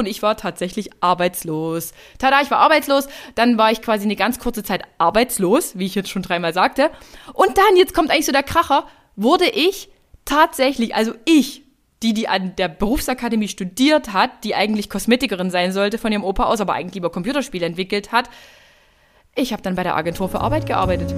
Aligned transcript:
und 0.00 0.06
ich 0.06 0.22
war 0.22 0.36
tatsächlich 0.36 0.90
arbeitslos. 1.00 1.92
Tada, 2.18 2.40
ich 2.40 2.50
war 2.50 2.58
arbeitslos, 2.58 3.06
dann 3.36 3.56
war 3.56 3.70
ich 3.70 3.82
quasi 3.82 4.04
eine 4.04 4.16
ganz 4.16 4.40
kurze 4.40 4.64
Zeit 4.64 4.82
arbeitslos, 4.98 5.78
wie 5.78 5.86
ich 5.86 5.94
jetzt 5.94 6.10
schon 6.10 6.22
dreimal 6.22 6.52
sagte. 6.52 6.90
Und 7.32 7.56
dann, 7.56 7.76
jetzt 7.76 7.94
kommt 7.94 8.10
eigentlich 8.10 8.26
so 8.26 8.32
der 8.32 8.42
Kracher, 8.42 8.86
wurde 9.14 9.48
ich 9.48 9.90
tatsächlich, 10.24 10.96
also 10.96 11.12
ich, 11.24 11.62
die, 12.02 12.14
die 12.14 12.28
an 12.28 12.56
der 12.56 12.68
Berufsakademie 12.68 13.48
studiert 13.48 14.12
hat, 14.12 14.42
die 14.42 14.54
eigentlich 14.54 14.88
Kosmetikerin 14.88 15.50
sein 15.50 15.72
sollte 15.72 15.98
von 15.98 16.10
ihrem 16.10 16.24
Opa 16.24 16.44
aus, 16.44 16.60
aber 16.60 16.72
eigentlich 16.72 16.94
lieber 16.94 17.10
Computerspiele 17.10 17.66
entwickelt 17.66 18.10
hat, 18.10 18.30
ich 19.36 19.52
habe 19.52 19.62
dann 19.62 19.76
bei 19.76 19.84
der 19.84 19.96
Agentur 19.96 20.28
für 20.28 20.40
Arbeit 20.40 20.66
gearbeitet. 20.66 21.14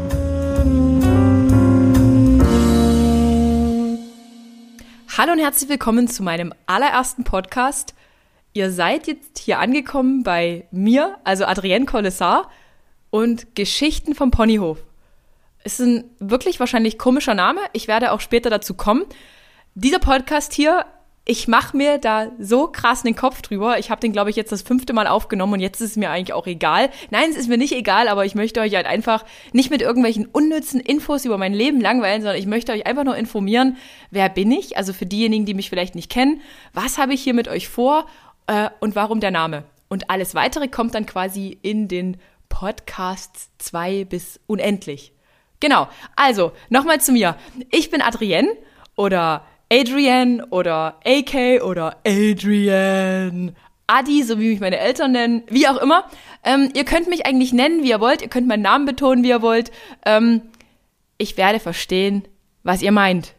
Hallo 5.17 5.33
und 5.33 5.39
herzlich 5.39 5.71
willkommen 5.71 6.09
zu 6.09 6.23
meinem 6.23 6.53
allerersten 6.67 7.23
Podcast. 7.23 7.95
Ihr 8.55 8.71
seid 8.71 9.07
jetzt 9.07 9.39
hier 9.39 9.59
angekommen 9.59 10.23
bei 10.25 10.67
mir, 10.71 11.17
also 11.25 11.47
Adrienne 11.47 11.87
Collessar 11.87 12.51
und 13.11 13.55
Geschichten 13.55 14.15
vom 14.15 14.31
Ponyhof. 14.31 14.79
Ist 15.65 15.81
ein 15.81 16.05
wirklich 16.19 16.61
wahrscheinlich 16.61 16.99
komischer 16.99 17.35
Name. 17.35 17.61
Ich 17.73 17.89
werde 17.89 18.13
auch 18.13 18.21
später 18.21 18.51
dazu 18.51 18.75
kommen. 18.75 19.05
Dieser 19.75 20.01
Podcast 20.01 20.53
hier 20.53 20.85
ich 21.25 21.47
mache 21.47 21.77
mir 21.77 21.99
da 21.99 22.33
so 22.41 22.67
krass 22.67 23.05
den 23.05 23.15
Kopf 23.15 23.43
drüber. 23.43 23.79
Ich 23.79 23.91
habe 23.91 24.01
den, 24.01 24.11
glaube 24.11 24.31
ich, 24.31 24.37
jetzt 24.37 24.51
das 24.51 24.63
fünfte 24.63 24.93
Mal 24.93 25.07
aufgenommen 25.07 25.53
und 25.53 25.61
jetzt 25.61 25.81
ist 25.81 25.91
es 25.91 25.97
mir 25.97 26.11
eigentlich 26.11 26.33
auch 26.33 26.49
egal. 26.49 26.91
Nein, 27.11 27.31
es 27.31 27.37
ist 27.37 27.49
mir 27.49 27.59
nicht 27.59 27.73
egal, 27.73 28.09
aber 28.09 28.25
ich 28.25 28.35
möchte 28.35 28.61
euch 28.61 28.75
halt 28.75 28.87
einfach 28.87 29.25
nicht 29.53 29.71
mit 29.71 29.83
irgendwelchen 29.83 30.27
unnützen 30.27 30.81
Infos 30.81 31.25
über 31.25 31.39
mein 31.39 31.55
Leben 31.55 31.81
langweilen, 31.81 32.23
sondern 32.23 32.41
ich 32.41 32.47
möchte 32.47 32.73
euch 32.73 32.87
einfach 32.87 33.05
nur 33.05 33.17
informieren, 33.17 33.77
wer 34.11 34.29
bin 34.29 34.51
ich? 34.51 34.77
Also 34.77 34.93
für 34.93 35.07
diejenigen, 35.07 35.47
die 35.47 35.55
mich 35.55 35.71
vielleicht 35.71 35.95
nicht 35.95 36.11
kennen, 36.11 36.41
was 36.73 36.99
habe 36.99 37.15
ich 37.15 37.23
hier 37.23 37.35
mit 37.35 37.47
euch 37.47 37.69
vor 37.69 38.07
äh, 38.47 38.71
und 38.81 38.95
warum 38.95 39.21
der 39.21 39.31
Name? 39.31 39.65
Und 39.89 40.11
alles 40.11 40.35
weitere 40.35 40.69
kommt 40.69 40.95
dann 40.95 41.07
quasi 41.07 41.59
in 41.63 41.89
den 41.89 42.17
Podcasts 42.49 43.51
zwei 43.59 44.05
bis 44.05 44.41
unendlich. 44.47 45.13
Genau. 45.61 45.89
Also, 46.17 46.53
nochmal 46.71 47.01
zu 47.01 47.13
mir. 47.13 47.37
Ich 47.71 47.91
bin 47.91 48.03
Adrienne 48.03 48.51
oder 48.97 49.45
Adrian 49.71 50.43
oder 50.43 50.99
AK 51.05 51.63
oder 51.63 51.99
Adrian. 52.07 53.55
Adi, 53.87 54.23
so 54.23 54.39
wie 54.39 54.51
mich 54.51 54.61
meine 54.61 54.79
Eltern 54.79 55.13
nennen, 55.13 55.43
wie 55.49 55.69
auch 55.69 55.77
immer. 55.77 56.05
Ähm, 56.45 56.71
ihr 56.75 56.85
könnt 56.85 57.09
mich 57.09 57.27
eigentlich 57.27 57.53
nennen, 57.53 57.83
wie 57.83 57.91
ihr 57.91 58.01
wollt. 58.01 58.23
Ihr 58.23 58.29
könnt 58.29 58.49
meinen 58.49 58.63
Namen 58.63 58.87
betonen, 58.87 59.23
wie 59.23 59.29
ihr 59.29 59.43
wollt. 59.43 59.71
Ähm, 60.05 60.43
ich 61.19 61.37
werde 61.37 61.61
verstehen, 61.61 62.27
was 62.63 62.83
ihr 62.83 62.93
meint. 62.93 63.35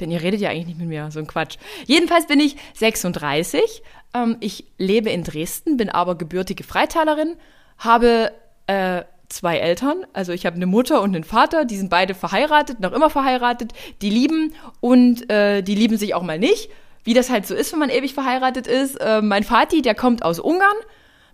Denn 0.00 0.10
ihr 0.10 0.22
redet 0.22 0.40
ja 0.40 0.50
eigentlich 0.50 0.66
nicht 0.66 0.78
mit 0.78 0.88
mir, 0.88 1.10
so 1.10 1.18
ein 1.18 1.26
Quatsch. 1.26 1.56
Jedenfalls 1.86 2.26
bin 2.26 2.40
ich 2.40 2.56
36. 2.74 3.82
Ähm, 4.14 4.36
ich 4.40 4.64
lebe 4.78 5.10
in 5.10 5.24
Dresden, 5.24 5.76
bin 5.76 5.88
aber 5.88 6.16
gebürtige 6.16 6.64
Freitalerin, 6.64 7.36
habe 7.78 8.32
äh, 8.66 9.02
zwei 9.28 9.58
Eltern. 9.58 10.04
Also 10.12 10.32
ich 10.32 10.46
habe 10.46 10.56
eine 10.56 10.66
Mutter 10.66 11.00
und 11.02 11.14
einen 11.14 11.24
Vater, 11.24 11.64
die 11.64 11.76
sind 11.76 11.90
beide 11.90 12.14
verheiratet, 12.14 12.80
noch 12.80 12.92
immer 12.92 13.10
verheiratet, 13.10 13.72
die 14.02 14.10
lieben 14.10 14.54
und 14.80 15.30
äh, 15.30 15.62
die 15.62 15.74
lieben 15.74 15.96
sich 15.96 16.14
auch 16.14 16.22
mal 16.22 16.38
nicht. 16.38 16.70
Wie 17.02 17.14
das 17.14 17.30
halt 17.30 17.46
so 17.46 17.54
ist, 17.54 17.72
wenn 17.72 17.78
man 17.78 17.88
ewig 17.88 18.12
verheiratet 18.12 18.66
ist. 18.66 18.96
Äh, 18.96 19.22
mein 19.22 19.44
Vati, 19.44 19.80
der 19.80 19.94
kommt 19.94 20.22
aus 20.22 20.38
Ungarn. 20.38 20.76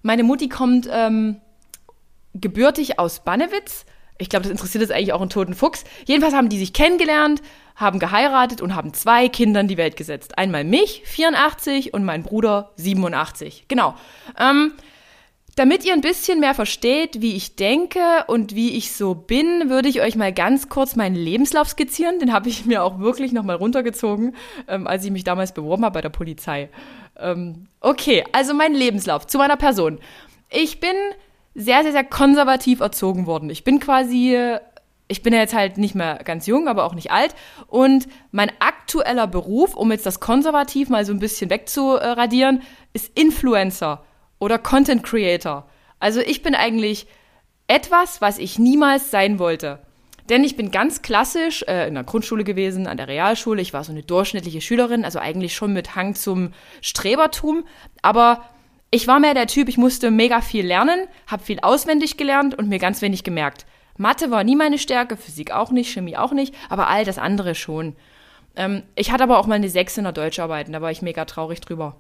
Meine 0.03 0.23
Mutti 0.23 0.49
kommt 0.49 0.89
ähm, 0.93 1.41
gebürtig 2.35 3.01
aus 3.01 3.25
Bannewitz. 3.25 3.85
Ich 4.19 4.29
glaube, 4.29 4.45
das 4.45 4.53
interessiert 4.53 4.83
jetzt 4.83 4.93
eigentlich 4.93 5.13
auch 5.13 5.21
einen 5.21 5.31
toten 5.31 5.55
Fuchs. 5.55 5.85
Jedenfalls 6.07 6.35
haben 6.35 6.49
die 6.49 6.59
sich 6.59 6.73
kennengelernt, 6.73 7.43
haben 7.75 7.99
geheiratet 7.99 8.61
und 8.61 8.75
haben 8.75 8.95
zwei 8.95 9.29
Kinder 9.29 9.61
in 9.61 9.69
die 9.69 9.77
Welt 9.77 9.97
gesetzt. 9.97 10.39
Einmal 10.39 10.65
mich, 10.65 11.03
84, 11.05 11.93
und 11.93 12.05
mein 12.05 12.23
Bruder, 12.23 12.73
87. 12.77 13.67
Genau. 13.69 13.95
Ähm, 14.39 14.73
damit 15.57 15.87
ihr 15.87 15.95
ein 15.95 16.03
bisschen 16.03 16.39
mehr 16.39 16.55
versteht, 16.55 17.23
wie 17.23 17.35
ich 17.35 17.57
denke 17.57 18.01
und 18.27 18.55
wie 18.55 18.77
ich 18.77 18.93
so 18.93 19.15
bin, 19.15 19.71
würde 19.71 19.89
ich 19.89 20.03
euch 20.03 20.15
mal 20.15 20.33
ganz 20.33 20.69
kurz 20.69 20.97
meinen 20.97 21.15
Lebenslauf 21.15 21.69
skizzieren. 21.71 22.19
Den 22.19 22.33
habe 22.35 22.51
ich 22.51 22.67
mir 22.67 22.85
auch 22.85 22.99
wirklich 22.99 23.33
nochmal 23.33 23.57
runtergezogen, 23.57 24.37
ähm, 24.69 24.87
als 24.87 25.07
ich 25.07 25.11
mich 25.11 25.25
damals 25.25 25.53
beworben 25.53 25.85
habe 25.87 25.95
bei 25.95 26.03
der 26.03 26.11
Polizei. 26.11 26.69
Ähm, 27.19 27.69
okay, 27.81 28.23
also 28.33 28.53
mein 28.53 28.75
Lebenslauf 28.75 29.27
zu 29.27 29.39
meiner 29.39 29.57
Person. 29.57 29.99
Ich 30.51 30.79
bin 30.79 30.95
sehr, 31.57 31.83
sehr, 31.83 31.93
sehr 31.93 32.05
konservativ 32.05 32.81
erzogen 32.81 33.27
worden. 33.27 33.51
Ich 33.51 33.65
bin 33.65 33.81
quasi 33.81 34.59
ich 35.09 35.23
bin 35.23 35.33
ja 35.33 35.41
jetzt 35.41 35.55
halt 35.55 35.79
nicht 35.79 35.95
mehr 35.95 36.21
ganz 36.25 36.47
jung, 36.47 36.69
aber 36.69 36.85
auch 36.85 36.95
nicht 36.95 37.11
alt. 37.11 37.35
Und 37.69 38.09
mein 38.33 38.51
aktueller 38.59 39.27
Beruf, 39.27 39.77
um 39.77 39.93
jetzt 39.93 40.07
das 40.07 40.21
konservativ 40.21 40.89
mal 40.89 41.05
so 41.05 41.13
ein 41.13 41.21
bisschen 41.21 41.51
wegzuradieren, 41.51 42.63
ist 42.93 43.17
Influencer 43.17 44.05
oder 44.39 44.59
Content 44.59 45.05
Creator. 45.05 45.69
Also 46.01 46.21
ich 46.21 46.43
bin 46.43 46.55
eigentlich 46.55 47.07
etwas, 47.69 48.21
was 48.21 48.39
ich 48.39 48.59
niemals 48.59 49.11
sein 49.11 49.39
wollte. 49.39 49.81
Denn 50.29 50.43
ich 50.43 50.57
bin 50.57 50.73
ganz 50.73 51.03
klassisch 51.03 51.63
äh, 51.69 51.87
in 51.87 51.95
der 51.95 52.03
Grundschule 52.03 52.43
gewesen, 52.43 52.89
an 52.89 52.97
der 52.97 53.07
Realschule. 53.07 53.63
Ich 53.63 53.73
war 53.73 53.85
so 53.85 53.93
eine 53.93 54.03
durchschnittliche 54.03 54.61
Schülerin, 54.61 55.05
also 55.05 55.21
eigentlich 55.21 55.55
schon 55.55 55.73
mit 55.73 55.95
Hang 55.95 56.17
zum 56.17 56.53
Strebertum. 56.81 57.65
Aber 58.03 58.43
ich 58.91 59.07
war 59.07 59.19
mehr 59.19 59.35
der 59.35 59.47
Typ, 59.47 59.69
ich 59.69 59.79
musste 59.79 60.11
mega 60.11 60.41
viel 60.41 60.67
lernen, 60.67 61.07
habe 61.27 61.43
viel 61.43 61.61
auswendig 61.61 62.17
gelernt 62.17 62.55
und 62.55 62.69
mir 62.69 62.79
ganz 62.79 63.03
wenig 63.03 63.25
gemerkt. 63.25 63.67
Mathe 63.97 64.31
war 64.31 64.45
nie 64.45 64.57
meine 64.57 64.79
Stärke, 64.79 65.17
Physik 65.17 65.53
auch 65.53 65.71
nicht, 65.71 65.93
Chemie 65.93 66.17
auch 66.17 66.33
nicht, 66.33 66.55
aber 66.69 66.89
all 66.89 67.05
das 67.05 67.19
andere 67.19 67.55
schon. 67.55 67.97
Ähm, 68.55 68.83
ich 68.95 69.11
hatte 69.11 69.25
aber 69.25 69.39
auch 69.39 69.47
mal 69.47 69.55
eine 69.55 69.69
6 69.69 69.99
in 69.99 70.05
der 70.05 70.13
Deutscharbeit, 70.13 70.73
da 70.73 70.81
war 70.81 70.91
ich 70.91 71.03
mega 71.03 71.25
traurig 71.25 71.61
drüber. 71.61 71.97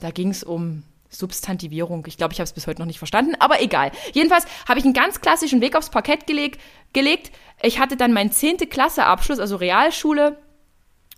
Da 0.00 0.10
ging 0.10 0.30
es 0.30 0.44
um 0.44 0.84
Substantivierung. 1.10 2.04
Ich 2.06 2.18
glaube, 2.18 2.34
ich 2.34 2.40
habe 2.40 2.44
es 2.44 2.52
bis 2.52 2.66
heute 2.66 2.80
noch 2.80 2.86
nicht 2.86 2.98
verstanden, 2.98 3.34
aber 3.38 3.62
egal. 3.62 3.90
Jedenfalls 4.12 4.46
habe 4.68 4.78
ich 4.78 4.84
einen 4.84 4.94
ganz 4.94 5.20
klassischen 5.20 5.60
Weg 5.60 5.74
aufs 5.74 5.90
Parkett 5.90 6.26
geleg 6.26 6.58
gelegt. 6.92 7.32
Ich 7.62 7.80
hatte 7.80 7.96
dann 7.96 8.12
meinen 8.12 8.30
10. 8.30 8.58
Klasse 8.68 9.04
Abschluss, 9.04 9.38
also 9.38 9.56
Realschule. 9.56 10.38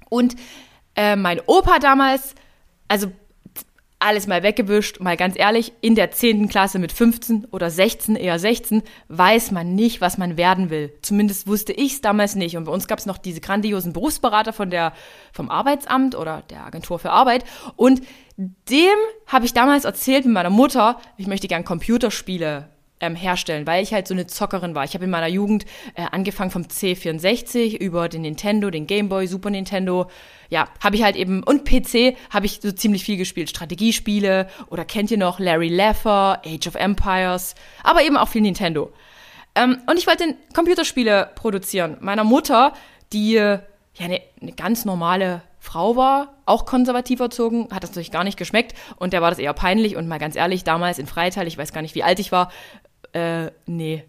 Und 0.09 0.37
äh, 0.94 1.16
mein 1.16 1.41
Opa 1.47 1.78
damals, 1.78 2.34
also 2.88 3.10
alles 4.00 4.27
mal 4.27 4.43
weggewischt, 4.43 5.00
mal 5.00 5.16
ganz 5.16 5.38
ehrlich, 5.38 5.72
in 5.81 5.94
der 5.94 6.11
10. 6.11 6.49
Klasse 6.49 6.78
mit 6.78 6.91
15 6.91 7.47
oder 7.53 7.71
16, 7.71 8.16
eher 8.16 8.38
16, 8.38 8.83
weiß 9.09 9.50
man 9.50 9.75
nicht, 9.75 10.00
was 10.00 10.19
man 10.19 10.37
werden 10.37 10.71
will. 10.71 10.93
Zumindest 11.03 11.47
wusste 11.47 11.72
ich 11.72 11.93
es 11.93 12.00
damals 12.00 12.34
nicht. 12.34 12.56
Und 12.56 12.65
bei 12.65 12.72
uns 12.72 12.88
gab 12.88 12.99
es 12.99 13.06
noch 13.06 13.19
diese 13.19 13.41
grandiosen 13.41 13.93
Berufsberater 13.93 14.53
von 14.53 14.71
der, 14.71 14.93
vom 15.33 15.50
Arbeitsamt 15.50 16.15
oder 16.15 16.43
der 16.50 16.65
Agentur 16.65 16.99
für 16.99 17.11
Arbeit. 17.11 17.44
Und 17.77 18.03
dem 18.37 18.97
habe 19.27 19.44
ich 19.44 19.53
damals 19.53 19.84
erzählt 19.84 20.25
mit 20.25 20.34
meiner 20.34 20.50
Mutter, 20.50 20.99
ich 21.19 21.27
möchte 21.27 21.47
gern 21.47 21.65
Computerspiele 21.65 22.71
ähm, 23.00 23.15
herstellen, 23.15 23.66
weil 23.66 23.83
ich 23.83 23.93
halt 23.93 24.06
so 24.06 24.15
eine 24.15 24.27
Zockerin 24.27 24.75
war. 24.75 24.84
Ich 24.84 24.94
habe 24.94 25.05
in 25.05 25.11
meiner 25.11 25.27
Jugend 25.27 25.65
äh, 25.94 26.03
angefangen 26.11 26.50
vom 26.50 26.62
C64 26.62 27.77
über 27.77 28.09
den 28.09 28.22
Nintendo, 28.22 28.71
den 28.71 28.87
Game 28.87 29.09
Boy, 29.09 29.27
Super 29.27 29.50
Nintendo. 29.50 30.11
Ja, 30.49 30.69
habe 30.83 30.97
ich 30.97 31.03
halt 31.03 31.16
eben 31.16 31.43
und 31.43 31.65
PC 31.65 32.16
habe 32.31 32.47
ich 32.47 32.61
so 32.62 32.72
ziemlich 32.72 33.05
viel 33.05 33.16
gespielt. 33.16 33.50
Strategiespiele 33.50 34.49
oder 34.69 34.84
kennt 34.84 35.11
ihr 35.11 35.19
noch 35.19 35.38
Larry 35.38 35.69
Laffer, 35.69 36.43
Age 36.44 36.66
of 36.66 36.75
Empires, 36.75 37.55
aber 37.83 38.03
eben 38.03 38.16
auch 38.16 38.28
viel 38.28 38.43
Nintendo. 38.43 38.93
Ähm, 39.55 39.78
und 39.87 39.99
ich 39.99 40.06
wollte 40.06 40.37
Computerspiele 40.55 41.31
produzieren. 41.34 41.97
Meiner 42.00 42.25
Mutter, 42.25 42.75
die 43.12 43.32
ja 43.32 43.61
eine, 43.99 44.21
eine 44.41 44.53
ganz 44.53 44.84
normale 44.84 45.43
Frau 45.59 45.94
war, 45.94 46.34
auch 46.47 46.65
konservativ 46.65 47.21
erzogen, 47.21 47.69
hat 47.71 47.82
das 47.82 47.91
natürlich 47.91 48.11
gar 48.11 48.25
nicht 48.25 48.38
geschmeckt 48.38 48.75
und 48.97 49.12
der 49.12 49.21
war 49.21 49.31
das 49.31 49.38
eher 49.38 49.53
peinlich 49.53 49.94
und 49.94 50.09
mal 50.09 50.19
ganz 50.19 50.34
ehrlich, 50.34 50.65
damals 50.65 50.99
in 50.99 51.06
Freital, 51.06 51.47
ich 51.47 51.59
weiß 51.59 51.72
gar 51.72 51.82
nicht, 51.82 51.94
wie 51.94 52.03
alt 52.03 52.19
ich 52.19 52.32
war, 52.32 52.50
äh, 53.12 53.50
nee. 53.66 54.04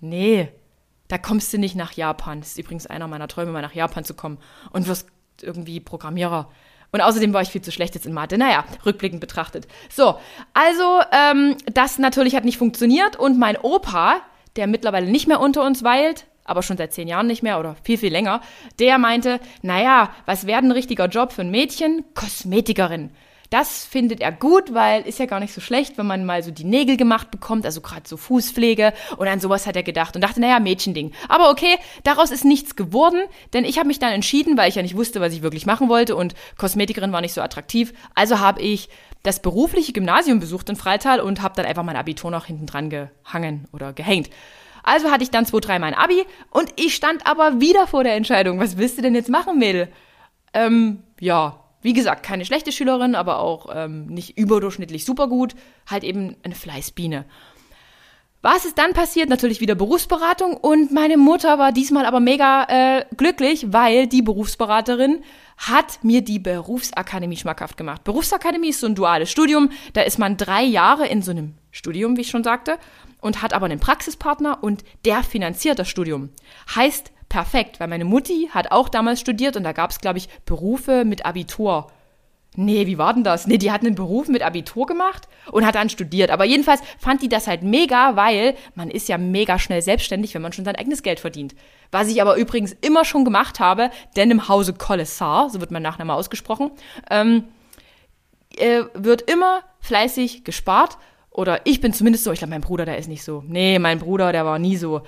Nee. 0.00 0.48
Da 1.08 1.18
kommst 1.18 1.52
du 1.52 1.58
nicht 1.58 1.74
nach 1.74 1.92
Japan. 1.92 2.40
Das 2.40 2.50
ist 2.50 2.58
übrigens 2.58 2.86
einer 2.86 3.08
meiner 3.08 3.28
Träume, 3.28 3.52
mal 3.52 3.62
nach 3.62 3.74
Japan 3.74 4.04
zu 4.04 4.14
kommen. 4.14 4.38
Und 4.70 4.88
wirst 4.88 5.08
irgendwie 5.42 5.80
Programmierer. 5.80 6.50
Und 6.90 7.00
außerdem 7.00 7.32
war 7.32 7.42
ich 7.42 7.50
viel 7.50 7.62
zu 7.62 7.72
schlecht 7.72 7.94
jetzt 7.94 8.06
in 8.06 8.12
Mathe. 8.12 8.38
Naja, 8.38 8.64
rückblickend 8.86 9.20
betrachtet. 9.20 9.68
So, 9.90 10.18
also 10.54 11.00
ähm, 11.12 11.56
das 11.72 11.98
natürlich 11.98 12.34
hat 12.34 12.44
nicht 12.44 12.58
funktioniert. 12.58 13.16
Und 13.16 13.38
mein 13.38 13.56
Opa, 13.56 14.20
der 14.56 14.66
mittlerweile 14.66 15.10
nicht 15.10 15.28
mehr 15.28 15.40
unter 15.40 15.64
uns 15.64 15.82
weilt, 15.82 16.26
aber 16.44 16.62
schon 16.62 16.78
seit 16.78 16.94
zehn 16.94 17.08
Jahren 17.08 17.26
nicht 17.26 17.42
mehr 17.42 17.60
oder 17.60 17.76
viel, 17.82 17.98
viel 17.98 18.10
länger, 18.10 18.40
der 18.78 18.98
meinte, 18.98 19.38
naja, 19.62 20.10
was 20.24 20.46
wäre 20.46 20.60
ein 20.60 20.72
richtiger 20.72 21.06
Job 21.06 21.32
für 21.32 21.42
ein 21.42 21.50
Mädchen? 21.50 22.04
Kosmetikerin. 22.14 23.10
Das 23.50 23.86
findet 23.86 24.20
er 24.20 24.30
gut, 24.30 24.74
weil 24.74 25.06
ist 25.06 25.18
ja 25.18 25.24
gar 25.24 25.40
nicht 25.40 25.54
so 25.54 25.62
schlecht, 25.62 25.96
wenn 25.96 26.06
man 26.06 26.26
mal 26.26 26.42
so 26.42 26.50
die 26.50 26.64
Nägel 26.64 26.98
gemacht 26.98 27.30
bekommt, 27.30 27.64
also 27.64 27.80
gerade 27.80 28.06
so 28.06 28.18
Fußpflege 28.18 28.92
und 29.16 29.26
an 29.26 29.40
sowas 29.40 29.66
hat 29.66 29.74
er 29.74 29.82
gedacht 29.82 30.14
und 30.14 30.22
dachte, 30.22 30.40
naja, 30.40 30.60
Mädchending. 30.60 31.12
Aber 31.28 31.50
okay, 31.50 31.76
daraus 32.04 32.30
ist 32.30 32.44
nichts 32.44 32.76
geworden, 32.76 33.22
denn 33.54 33.64
ich 33.64 33.78
habe 33.78 33.88
mich 33.88 33.98
dann 33.98 34.12
entschieden, 34.12 34.58
weil 34.58 34.68
ich 34.68 34.74
ja 34.74 34.82
nicht 34.82 34.96
wusste, 34.96 35.22
was 35.22 35.32
ich 35.32 35.40
wirklich 35.40 35.64
machen 35.64 35.88
wollte 35.88 36.14
und 36.14 36.34
Kosmetikerin 36.58 37.12
war 37.12 37.22
nicht 37.22 37.32
so 37.32 37.40
attraktiv, 37.40 37.94
also 38.14 38.38
habe 38.38 38.60
ich 38.60 38.90
das 39.22 39.40
berufliche 39.40 39.92
Gymnasium 39.92 40.40
besucht 40.40 40.68
in 40.68 40.76
Freital 40.76 41.20
und 41.20 41.40
habe 41.40 41.54
dann 41.56 41.66
einfach 41.66 41.82
mein 41.82 41.96
Abitur 41.96 42.30
noch 42.30 42.44
hinten 42.44 42.66
dran 42.66 42.90
gehangen 42.90 43.66
oder 43.72 43.94
gehängt. 43.94 44.28
Also 44.82 45.10
hatte 45.10 45.22
ich 45.22 45.30
dann 45.30 45.46
zwei, 45.46 45.60
drei 45.60 45.78
mein 45.78 45.94
Abi 45.94 46.24
und 46.50 46.72
ich 46.76 46.94
stand 46.94 47.26
aber 47.26 47.60
wieder 47.60 47.86
vor 47.86 48.04
der 48.04 48.14
Entscheidung, 48.14 48.60
was 48.60 48.76
willst 48.76 48.98
du 48.98 49.02
denn 49.02 49.14
jetzt 49.14 49.28
machen, 49.30 49.58
Mädel? 49.58 49.88
Ähm, 50.54 51.02
ja, 51.20 51.64
wie 51.82 51.92
gesagt, 51.92 52.22
keine 52.22 52.44
schlechte 52.44 52.72
Schülerin, 52.72 53.14
aber 53.14 53.38
auch 53.38 53.68
ähm, 53.72 54.06
nicht 54.06 54.36
überdurchschnittlich 54.36 55.04
super 55.04 55.28
gut. 55.28 55.54
Halt 55.86 56.04
eben 56.04 56.36
eine 56.42 56.54
Fleißbiene. 56.54 57.24
Was 58.40 58.64
ist 58.64 58.78
dann 58.78 58.92
passiert? 58.92 59.28
Natürlich 59.28 59.60
wieder 59.60 59.74
Berufsberatung 59.74 60.56
und 60.56 60.92
meine 60.92 61.16
Mutter 61.16 61.58
war 61.58 61.72
diesmal 61.72 62.06
aber 62.06 62.20
mega 62.20 62.66
äh, 62.68 63.04
glücklich, 63.16 63.72
weil 63.72 64.06
die 64.06 64.22
Berufsberaterin 64.22 65.24
hat 65.56 66.04
mir 66.04 66.22
die 66.22 66.38
Berufsakademie 66.38 67.36
schmackhaft 67.36 67.76
gemacht. 67.76 68.04
Berufsakademie 68.04 68.68
ist 68.68 68.78
so 68.78 68.86
ein 68.86 68.94
duales 68.94 69.28
Studium, 69.28 69.70
da 69.92 70.02
ist 70.02 70.20
man 70.20 70.36
drei 70.36 70.62
Jahre 70.62 71.08
in 71.08 71.20
so 71.20 71.32
einem 71.32 71.54
Studium, 71.72 72.16
wie 72.16 72.20
ich 72.20 72.30
schon 72.30 72.44
sagte, 72.44 72.78
und 73.20 73.42
hat 73.42 73.52
aber 73.52 73.66
einen 73.66 73.80
Praxispartner 73.80 74.62
und 74.62 74.84
der 75.04 75.24
finanziert 75.24 75.80
das 75.80 75.88
Studium. 75.88 76.30
Heißt 76.76 77.10
perfekt, 77.28 77.80
weil 77.80 77.88
meine 77.88 78.04
Mutti 78.04 78.50
hat 78.52 78.70
auch 78.70 78.88
damals 78.88 79.20
studiert 79.20 79.56
und 79.56 79.64
da 79.64 79.72
gab 79.72 79.90
es, 79.90 80.00
glaube 80.00 80.18
ich, 80.18 80.28
Berufe 80.44 81.04
mit 81.04 81.26
Abitur. 81.26 81.88
Nee, 82.56 82.86
wie 82.86 82.98
war 82.98 83.14
denn 83.14 83.22
das? 83.22 83.46
Nee, 83.46 83.58
die 83.58 83.70
hat 83.70 83.82
einen 83.82 83.94
Beruf 83.94 84.26
mit 84.26 84.42
Abitur 84.42 84.86
gemacht 84.86 85.28
und 85.52 85.64
hat 85.64 85.76
dann 85.76 85.90
studiert. 85.90 86.30
Aber 86.30 86.44
jedenfalls 86.44 86.80
fand 86.98 87.22
die 87.22 87.28
das 87.28 87.46
halt 87.46 87.62
mega, 87.62 88.16
weil 88.16 88.56
man 88.74 88.90
ist 88.90 89.08
ja 89.08 89.16
mega 89.16 89.58
schnell 89.58 89.80
selbstständig, 89.80 90.34
wenn 90.34 90.42
man 90.42 90.52
schon 90.52 90.64
sein 90.64 90.74
eigenes 90.74 91.02
Geld 91.02 91.20
verdient. 91.20 91.54
Was 91.92 92.08
ich 92.08 92.20
aber 92.20 92.36
übrigens 92.36 92.72
immer 92.80 93.04
schon 93.04 93.24
gemacht 93.24 93.60
habe, 93.60 93.90
denn 94.16 94.30
im 94.30 94.48
Hause 94.48 94.72
Kollessar, 94.72 95.50
so 95.50 95.60
wird 95.60 95.70
mein 95.70 95.82
Nachname 95.82 96.14
ausgesprochen, 96.14 96.72
ähm, 97.10 97.44
äh, 98.56 98.82
wird 98.94 99.30
immer 99.30 99.60
fleißig 99.80 100.42
gespart. 100.42 100.98
Oder 101.30 101.60
ich 101.64 101.80
bin 101.80 101.92
zumindest 101.92 102.24
so, 102.24 102.32
ich 102.32 102.40
glaube, 102.40 102.50
mein 102.50 102.62
Bruder, 102.62 102.86
der 102.86 102.98
ist 102.98 103.08
nicht 103.08 103.22
so. 103.22 103.44
Nee, 103.46 103.78
mein 103.78 104.00
Bruder, 104.00 104.32
der 104.32 104.44
war 104.44 104.58
nie 104.58 104.76
so 104.76 105.02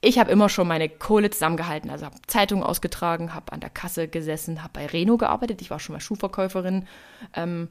ich 0.00 0.18
habe 0.18 0.30
immer 0.30 0.48
schon 0.48 0.68
meine 0.68 0.88
Kohle 0.88 1.30
zusammengehalten, 1.30 1.90
also 1.90 2.06
habe 2.06 2.16
Zeitungen 2.26 2.64
ausgetragen, 2.64 3.34
habe 3.34 3.52
an 3.52 3.60
der 3.60 3.70
Kasse 3.70 4.06
gesessen, 4.06 4.62
habe 4.62 4.74
bei 4.74 4.86
Reno 4.86 5.16
gearbeitet, 5.16 5.60
ich 5.60 5.70
war 5.70 5.80
schon 5.80 5.94
mal 5.94 6.00
Schuhverkäuferin. 6.00 6.86
Ähm, 7.34 7.68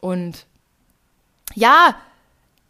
und 0.00 0.46
ja, 1.54 1.96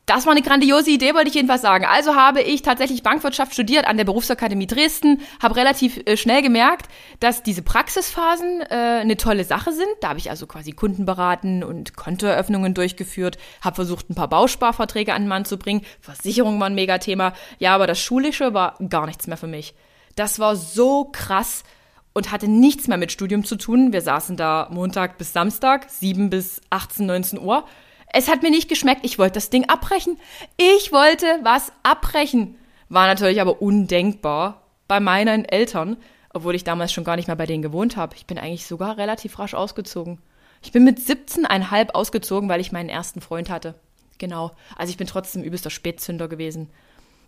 das 0.06 0.26
war 0.26 0.32
eine 0.32 0.42
grandiose 0.42 0.90
Idee, 0.90 1.14
wollte 1.14 1.28
ich 1.28 1.34
jedenfalls 1.34 1.62
sagen. 1.62 1.86
Also 1.86 2.14
habe 2.14 2.42
ich 2.42 2.60
tatsächlich 2.60 3.02
Bankwirtschaft 3.02 3.54
studiert 3.54 3.86
an 3.86 3.96
der 3.96 4.04
Berufsakademie 4.04 4.66
Dresden, 4.66 5.22
habe 5.42 5.56
relativ 5.56 5.98
äh, 6.04 6.16
schnell 6.16 6.42
gemerkt, 6.42 6.90
dass 7.20 7.42
diese 7.42 7.62
Praxisphasen 7.62 8.60
äh, 8.60 8.74
eine 9.00 9.16
tolle 9.16 9.44
Sache 9.44 9.72
sind. 9.72 9.88
Da 10.00 10.10
habe 10.10 10.18
ich 10.18 10.28
also 10.28 10.46
quasi 10.46 10.72
Kunden 10.72 11.06
beraten 11.06 11.64
und 11.64 11.96
Kontoeröffnungen 11.96 12.74
durchgeführt, 12.74 13.38
habe 13.62 13.76
versucht, 13.76 14.10
ein 14.10 14.14
paar 14.14 14.28
Bausparverträge 14.28 15.14
an 15.14 15.22
den 15.22 15.28
Mann 15.28 15.46
zu 15.46 15.58
bringen. 15.58 15.82
Versicherung 16.00 16.60
war 16.60 16.66
ein 16.66 16.74
Megathema. 16.74 17.32
Ja, 17.58 17.74
aber 17.74 17.86
das 17.86 18.00
Schulische 18.00 18.52
war 18.52 18.76
gar 18.90 19.06
nichts 19.06 19.26
mehr 19.26 19.38
für 19.38 19.46
mich. 19.46 19.74
Das 20.16 20.38
war 20.38 20.54
so 20.54 21.06
krass 21.12 21.64
und 22.12 22.30
hatte 22.30 22.46
nichts 22.46 22.88
mehr 22.88 22.98
mit 22.98 23.10
Studium 23.10 23.44
zu 23.44 23.56
tun. 23.56 23.92
Wir 23.92 24.02
saßen 24.02 24.36
da 24.36 24.68
Montag 24.70 25.16
bis 25.16 25.32
Samstag, 25.32 25.88
7 25.88 26.28
bis 26.28 26.60
18, 26.70 27.06
19 27.06 27.40
Uhr 27.40 27.64
es 28.14 28.28
hat 28.28 28.42
mir 28.42 28.50
nicht 28.50 28.68
geschmeckt. 28.68 29.04
Ich 29.04 29.18
wollte 29.18 29.34
das 29.34 29.50
Ding 29.50 29.68
abbrechen. 29.68 30.18
Ich 30.56 30.92
wollte 30.92 31.26
was 31.42 31.72
abbrechen. 31.82 32.56
War 32.88 33.06
natürlich 33.06 33.40
aber 33.40 33.60
undenkbar 33.60 34.62
bei 34.86 35.00
meinen 35.00 35.44
Eltern, 35.44 35.96
obwohl 36.32 36.54
ich 36.54 36.64
damals 36.64 36.92
schon 36.92 37.04
gar 37.04 37.16
nicht 37.16 37.26
mehr 37.26 37.36
bei 37.36 37.46
denen 37.46 37.62
gewohnt 37.62 37.96
habe. 37.96 38.14
Ich 38.16 38.26
bin 38.26 38.38
eigentlich 38.38 38.66
sogar 38.66 38.98
relativ 38.98 39.38
rasch 39.38 39.54
ausgezogen. 39.54 40.18
Ich 40.62 40.72
bin 40.72 40.84
mit 40.84 40.98
17,5 40.98 41.90
ausgezogen, 41.90 42.48
weil 42.48 42.60
ich 42.60 42.72
meinen 42.72 42.88
ersten 42.88 43.20
Freund 43.20 43.50
hatte. 43.50 43.74
Genau. 44.18 44.52
Also 44.76 44.90
ich 44.90 44.96
bin 44.96 45.06
trotzdem 45.06 45.42
übelster 45.42 45.70
Spätzünder 45.70 46.28
gewesen. 46.28 46.70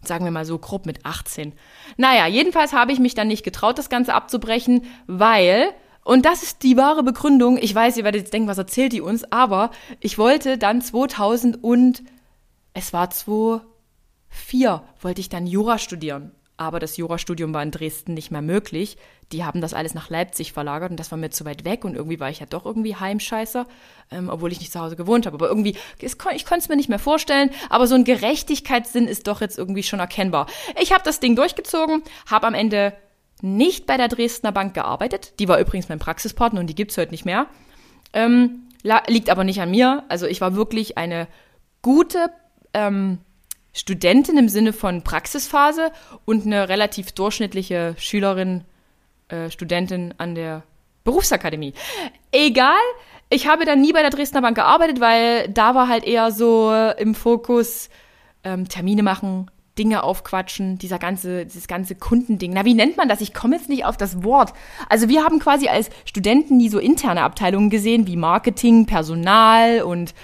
Sagen 0.02 0.24
wir 0.24 0.30
mal 0.30 0.44
so 0.44 0.58
grob 0.58 0.86
mit 0.86 1.04
18. 1.04 1.52
Naja, 1.96 2.26
jedenfalls 2.26 2.72
habe 2.72 2.92
ich 2.92 3.00
mich 3.00 3.14
dann 3.14 3.28
nicht 3.28 3.44
getraut, 3.44 3.78
das 3.78 3.90
Ganze 3.90 4.14
abzubrechen, 4.14 4.84
weil 5.06 5.72
und 6.06 6.24
das 6.24 6.44
ist 6.44 6.62
die 6.62 6.76
wahre 6.76 7.02
Begründung. 7.02 7.58
Ich 7.60 7.74
weiß, 7.74 7.96
ihr 7.96 8.04
werdet 8.04 8.20
jetzt 8.20 8.32
denken, 8.32 8.46
was 8.46 8.58
erzählt 8.58 8.92
die 8.92 9.00
uns, 9.00 9.24
aber 9.32 9.72
ich 9.98 10.18
wollte 10.18 10.56
dann 10.56 10.80
2000 10.80 11.64
und 11.64 12.04
es 12.74 12.92
war 12.92 13.10
2004, 13.10 14.84
wollte 15.00 15.20
ich 15.20 15.28
dann 15.30 15.48
Jura 15.48 15.78
studieren. 15.78 16.30
Aber 16.56 16.78
das 16.78 16.96
Jurastudium 16.96 17.52
war 17.52 17.64
in 17.64 17.72
Dresden 17.72 18.14
nicht 18.14 18.30
mehr 18.30 18.40
möglich. 18.40 18.98
Die 19.32 19.44
haben 19.44 19.60
das 19.60 19.74
alles 19.74 19.94
nach 19.94 20.08
Leipzig 20.08 20.52
verlagert 20.52 20.92
und 20.92 21.00
das 21.00 21.10
war 21.10 21.18
mir 21.18 21.30
zu 21.30 21.44
weit 21.44 21.64
weg 21.64 21.84
und 21.84 21.96
irgendwie 21.96 22.20
war 22.20 22.30
ich 22.30 22.38
ja 22.38 22.46
doch 22.46 22.64
irgendwie 22.66 22.94
Heimscheißer, 22.94 23.66
ähm, 24.12 24.28
obwohl 24.28 24.52
ich 24.52 24.60
nicht 24.60 24.70
zu 24.70 24.78
Hause 24.78 24.94
gewohnt 24.94 25.26
habe. 25.26 25.34
Aber 25.34 25.48
irgendwie, 25.48 25.76
ich 26.00 26.16
konnte 26.18 26.56
es 26.56 26.68
mir 26.68 26.76
nicht 26.76 26.88
mehr 26.88 27.00
vorstellen, 27.00 27.50
aber 27.68 27.88
so 27.88 27.96
ein 27.96 28.04
Gerechtigkeitssinn 28.04 29.08
ist 29.08 29.26
doch 29.26 29.40
jetzt 29.40 29.58
irgendwie 29.58 29.82
schon 29.82 29.98
erkennbar. 29.98 30.46
Ich 30.80 30.92
habe 30.92 31.02
das 31.02 31.18
Ding 31.18 31.34
durchgezogen, 31.34 32.04
habe 32.30 32.46
am 32.46 32.54
Ende 32.54 32.96
nicht 33.42 33.86
bei 33.86 33.96
der 33.96 34.08
Dresdner 34.08 34.52
Bank 34.52 34.74
gearbeitet. 34.74 35.38
Die 35.38 35.48
war 35.48 35.58
übrigens 35.58 35.88
mein 35.88 35.98
Praxispartner 35.98 36.60
und 36.60 36.68
die 36.68 36.74
gibt's 36.74 36.96
heute 36.96 37.10
nicht 37.10 37.24
mehr. 37.24 37.46
Ähm, 38.12 38.68
liegt 39.08 39.30
aber 39.30 39.44
nicht 39.44 39.60
an 39.60 39.70
mir. 39.70 40.04
Also 40.08 40.26
ich 40.26 40.40
war 40.40 40.54
wirklich 40.54 40.96
eine 40.96 41.28
gute 41.82 42.30
ähm, 42.72 43.18
Studentin 43.72 44.38
im 44.38 44.48
Sinne 44.48 44.72
von 44.72 45.02
Praxisphase 45.02 45.92
und 46.24 46.46
eine 46.46 46.68
relativ 46.68 47.12
durchschnittliche 47.12 47.94
Schülerin, 47.98 48.64
äh, 49.28 49.50
Studentin 49.50 50.14
an 50.18 50.34
der 50.34 50.62
Berufsakademie. 51.04 51.74
Egal, 52.32 52.80
ich 53.28 53.48
habe 53.48 53.64
dann 53.64 53.80
nie 53.80 53.92
bei 53.92 54.02
der 54.02 54.10
Dresdner 54.10 54.40
Bank 54.40 54.56
gearbeitet, 54.56 55.00
weil 55.00 55.48
da 55.48 55.74
war 55.74 55.88
halt 55.88 56.04
eher 56.04 56.30
so 56.30 56.72
im 56.96 57.14
Fokus 57.14 57.90
ähm, 58.44 58.68
Termine 58.68 59.02
machen, 59.02 59.50
Dinge 59.78 60.02
aufquatschen, 60.02 60.78
dieser 60.78 60.98
ganze, 60.98 61.46
dieses 61.46 61.68
ganze 61.68 61.94
Kundending. 61.94 62.52
Na, 62.54 62.64
wie 62.64 62.74
nennt 62.74 62.96
man 62.96 63.08
das? 63.08 63.20
Ich 63.20 63.34
komme 63.34 63.56
jetzt 63.56 63.68
nicht 63.68 63.84
auf 63.84 63.96
das 63.96 64.22
Wort. 64.22 64.52
Also 64.88 65.08
wir 65.08 65.22
haben 65.24 65.38
quasi 65.38 65.68
als 65.68 65.90
Studenten 66.04 66.56
nie 66.56 66.68
so 66.68 66.78
interne 66.78 67.22
Abteilungen 67.22 67.70
gesehen, 67.70 68.06
wie 68.06 68.16
Marketing, 68.16 68.86
Personal 68.86 69.82
und 69.82 70.14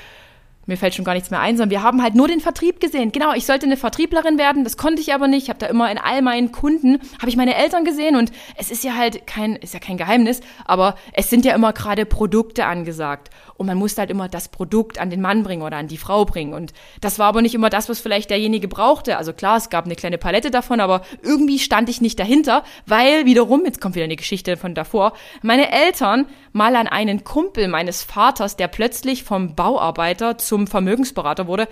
mir 0.66 0.76
fällt 0.76 0.94
schon 0.94 1.04
gar 1.04 1.14
nichts 1.14 1.30
mehr 1.30 1.40
ein, 1.40 1.56
sondern 1.56 1.70
wir 1.70 1.82
haben 1.82 2.02
halt 2.02 2.14
nur 2.14 2.28
den 2.28 2.40
Vertrieb 2.40 2.80
gesehen. 2.80 3.12
Genau, 3.12 3.32
ich 3.34 3.46
sollte 3.46 3.66
eine 3.66 3.76
Vertrieblerin 3.76 4.38
werden, 4.38 4.64
das 4.64 4.76
konnte 4.76 5.02
ich 5.02 5.12
aber 5.12 5.28
nicht. 5.28 5.44
Ich 5.44 5.48
habe 5.48 5.58
da 5.58 5.66
immer 5.66 5.90
in 5.90 5.98
all 5.98 6.22
meinen 6.22 6.52
Kunden, 6.52 6.98
habe 7.18 7.28
ich 7.28 7.36
meine 7.36 7.56
Eltern 7.56 7.84
gesehen 7.84 8.16
und 8.16 8.30
es 8.56 8.70
ist 8.70 8.84
ja 8.84 8.94
halt 8.94 9.26
kein, 9.26 9.56
ist 9.56 9.74
ja 9.74 9.80
kein 9.80 9.96
Geheimnis, 9.96 10.40
aber 10.64 10.96
es 11.12 11.30
sind 11.30 11.44
ja 11.44 11.54
immer 11.54 11.72
gerade 11.72 12.06
Produkte 12.06 12.66
angesagt. 12.66 13.30
Und 13.62 13.66
man 13.66 13.78
musste 13.78 14.00
halt 14.00 14.10
immer 14.10 14.28
das 14.28 14.48
Produkt 14.48 14.98
an 14.98 15.10
den 15.10 15.20
Mann 15.20 15.44
bringen 15.44 15.62
oder 15.62 15.76
an 15.76 15.86
die 15.86 15.96
Frau 15.96 16.24
bringen. 16.24 16.52
Und 16.52 16.72
das 17.00 17.20
war 17.20 17.26
aber 17.26 17.42
nicht 17.42 17.54
immer 17.54 17.70
das, 17.70 17.88
was 17.88 18.00
vielleicht 18.00 18.30
derjenige 18.30 18.66
brauchte. 18.66 19.18
Also 19.18 19.32
klar, 19.32 19.56
es 19.56 19.70
gab 19.70 19.84
eine 19.84 19.94
kleine 19.94 20.18
Palette 20.18 20.50
davon, 20.50 20.80
aber 20.80 21.02
irgendwie 21.22 21.60
stand 21.60 21.88
ich 21.88 22.00
nicht 22.00 22.18
dahinter, 22.18 22.64
weil 22.86 23.24
wiederum, 23.24 23.64
jetzt 23.64 23.80
kommt 23.80 23.94
wieder 23.94 24.04
eine 24.04 24.16
Geschichte 24.16 24.56
von 24.56 24.74
davor, 24.74 25.12
meine 25.42 25.70
Eltern 25.70 26.26
mal 26.52 26.74
an 26.74 26.88
einen 26.88 27.24
Kumpel 27.24 27.68
meines 27.68 28.02
Vaters, 28.02 28.56
der 28.56 28.68
plötzlich 28.68 29.22
vom 29.22 29.54
Bauarbeiter 29.54 30.38
zum 30.38 30.61
Vermögensberater 30.66 31.46
wurde, 31.46 31.68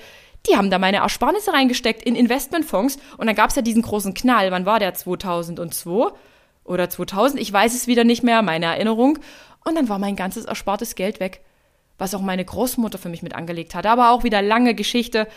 die 0.48 0.56
haben 0.56 0.70
da 0.70 0.78
meine 0.78 0.98
Ersparnisse 0.98 1.52
reingesteckt 1.52 2.02
in 2.02 2.16
Investmentfonds 2.16 2.98
und 3.18 3.26
dann 3.26 3.36
gab 3.36 3.50
es 3.50 3.56
ja 3.56 3.62
diesen 3.62 3.82
großen 3.82 4.14
Knall. 4.14 4.50
Wann 4.50 4.66
war 4.66 4.78
der? 4.78 4.94
2002 4.94 6.12
oder 6.64 6.88
2000? 6.88 7.40
Ich 7.40 7.52
weiß 7.52 7.74
es 7.74 7.86
wieder 7.86 8.04
nicht 8.04 8.22
mehr, 8.22 8.42
meine 8.42 8.66
Erinnerung. 8.66 9.18
Und 9.64 9.74
dann 9.74 9.88
war 9.88 9.98
mein 9.98 10.16
ganzes 10.16 10.46
erspartes 10.46 10.94
Geld 10.94 11.20
weg, 11.20 11.42
was 11.98 12.14
auch 12.14 12.22
meine 12.22 12.44
Großmutter 12.44 12.98
für 12.98 13.10
mich 13.10 13.22
mit 13.22 13.34
angelegt 13.34 13.74
hat. 13.74 13.84
Aber 13.84 14.10
auch 14.10 14.24
wieder 14.24 14.40
lange 14.40 14.74
Geschichte. 14.74 15.28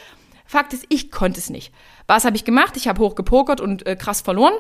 Fakt 0.46 0.74
ist, 0.74 0.86
ich 0.90 1.12
konnte 1.12 1.40
es 1.40 1.50
nicht. 1.50 1.74
Was 2.08 2.26
habe 2.26 2.36
ich 2.36 2.46
gemacht? 2.46 2.78
Ich 2.78 2.88
habe 2.88 3.02
hochgepokert 3.02 3.60
und 3.60 3.86
äh, 3.86 3.96
krass 3.96 4.22
verloren. 4.22 4.54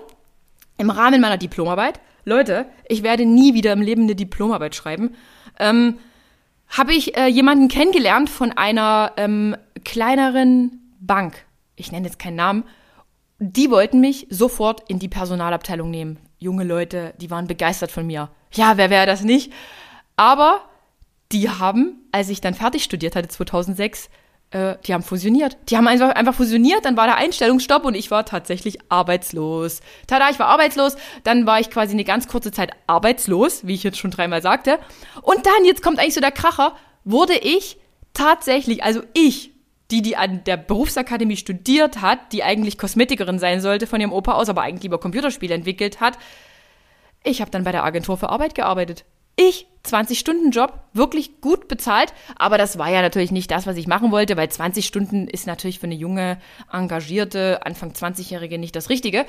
Im 0.77 0.89
Rahmen 0.89 1.21
meiner 1.21 1.38
Diplomarbeit. 1.38 2.00
Leute, 2.25 2.65
ich 2.88 3.03
werde 3.03 3.25
nie 3.25 3.53
wieder 3.53 3.73
im 3.73 3.81
Leben 3.81 4.03
eine 4.03 4.15
Diplomarbeit 4.15 4.75
schreiben. 4.75 5.15
Ähm, 5.59 6.00
habe 6.74 6.94
ich 6.94 7.15
äh, 7.15 7.27
jemanden 7.27 7.68
kennengelernt 7.68 8.30
von 8.30 8.51
einer 8.51 9.13
ähm, 9.18 9.56
kleineren 9.86 10.94
Bank. 11.00 11.46
Ich 11.75 11.92
nenne 11.92 12.08
jetzt 12.08 12.20
keinen 12.20 12.36
Namen. 12.36 12.63
Die 13.39 13.70
wollten 13.70 14.00
mich 14.00 14.27
sofort 14.30 14.89
in 14.89 15.00
die 15.00 15.08
Personalabteilung 15.08 15.92
nehmen. 15.92 16.20
Junge 16.39 16.63
Leute, 16.63 17.13
die 17.20 17.30
waren 17.30 17.48
begeistert 17.48 17.92
von 17.92 18.08
mir. 18.08 18.30
Ja, 18.53 18.77
wer 18.77 18.89
wäre 18.89 19.06
das 19.06 19.24
nicht? 19.24 19.53
Aber 20.15 20.62
die 21.32 21.50
haben, 21.50 22.08
als 22.12 22.30
ich 22.30 22.42
dann 22.42 22.53
fertig 22.53 22.84
studiert 22.84 23.15
hatte, 23.15 23.27
2006, 23.27 24.10
äh, 24.53 24.77
die 24.86 24.93
haben 24.93 25.03
fusioniert. 25.03 25.57
Die 25.69 25.77
haben 25.77 25.88
einfach, 25.88 26.10
einfach 26.12 26.36
fusioniert, 26.36 26.86
dann 26.86 26.95
war 26.95 27.07
der 27.07 27.17
Einstellungsstopp 27.17 27.86
und 27.86 27.95
ich 27.95 28.12
war 28.12 28.25
tatsächlich 28.25 28.79
arbeitslos. 28.89 29.81
Tada, 30.07 30.29
ich 30.29 30.39
war 30.39 30.48
arbeitslos, 30.48 30.95
dann 31.24 31.45
war 31.45 31.60
ich 31.60 31.69
quasi 31.69 31.93
eine 31.93 32.03
ganz 32.03 32.27
kurze 32.27 32.51
Zeit 32.51 32.72
arbeitslos, 32.88 33.65
wie 33.65 33.74
ich 33.74 33.83
jetzt 33.83 33.98
schon 33.98 34.12
dreimal 34.12 34.41
sagte. 34.41 34.79
Und 35.22 35.45
dann, 35.45 35.65
jetzt 35.65 35.81
kommt 35.81 36.00
eigentlich 36.00 36.13
so 36.13 36.22
der 36.22 36.31
Kracher, 36.31 36.75
wurde 37.03 37.33
ich 37.33 37.77
tatsächlich, 38.13 38.83
also 38.83 39.01
ich, 39.13 39.51
die, 39.91 40.01
die 40.01 40.15
an 40.15 40.43
der 40.43 40.57
Berufsakademie 40.57 41.38
studiert 41.38 42.01
hat, 42.01 42.31
die 42.31 42.43
eigentlich 42.43 42.77
Kosmetikerin 42.77 43.39
sein 43.39 43.60
sollte 43.60 43.88
von 43.88 44.00
ihrem 44.00 44.13
Opa 44.13 44.33
aus, 44.33 44.50
aber 44.50 44.62
eigentlich 44.62 44.83
lieber 44.83 45.00
Computerspiele 45.00 45.53
entwickelt 45.53 46.00
hat, 46.00 46.17
ich 47.24 47.41
habe 47.41 47.51
dann 47.51 47.63
bei 47.63 47.72
der 47.72 47.83
Agentur 47.83 48.17
für 48.17 48.29
Arbeit 48.29 48.53
gearbeitet. 48.53 49.05
Ich, 49.36 49.67
20-Stunden-Job, 49.85 50.79
wirklich 50.93 51.41
gut 51.41 51.67
bezahlt, 51.67 52.13
aber 52.37 52.57
das 52.57 52.77
war 52.77 52.89
ja 52.89 53.01
natürlich 53.01 53.31
nicht 53.31 53.51
das, 53.51 53.67
was 53.67 53.75
ich 53.75 53.87
machen 53.87 54.11
wollte, 54.11 54.37
weil 54.37 54.49
20 54.49 54.85
Stunden 54.85 55.27
ist 55.27 55.45
natürlich 55.45 55.79
für 55.79 55.87
eine 55.87 55.95
junge, 55.95 56.39
engagierte, 56.71 57.65
Anfang 57.65 57.91
20-Jährige 57.91 58.57
nicht 58.57 58.75
das 58.75 58.89
Richtige. 58.89 59.25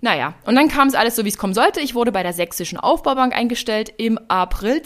Naja, 0.00 0.34
und 0.44 0.56
dann 0.56 0.68
kam 0.68 0.88
es 0.88 0.94
alles 0.94 1.16
so, 1.16 1.24
wie 1.24 1.28
es 1.28 1.38
kommen 1.38 1.54
sollte. 1.54 1.80
Ich 1.80 1.94
wurde 1.94 2.12
bei 2.12 2.22
der 2.22 2.32
Sächsischen 2.32 2.78
Aufbaubank 2.78 3.34
eingestellt 3.34 3.92
im 3.96 4.18
April 4.28 4.82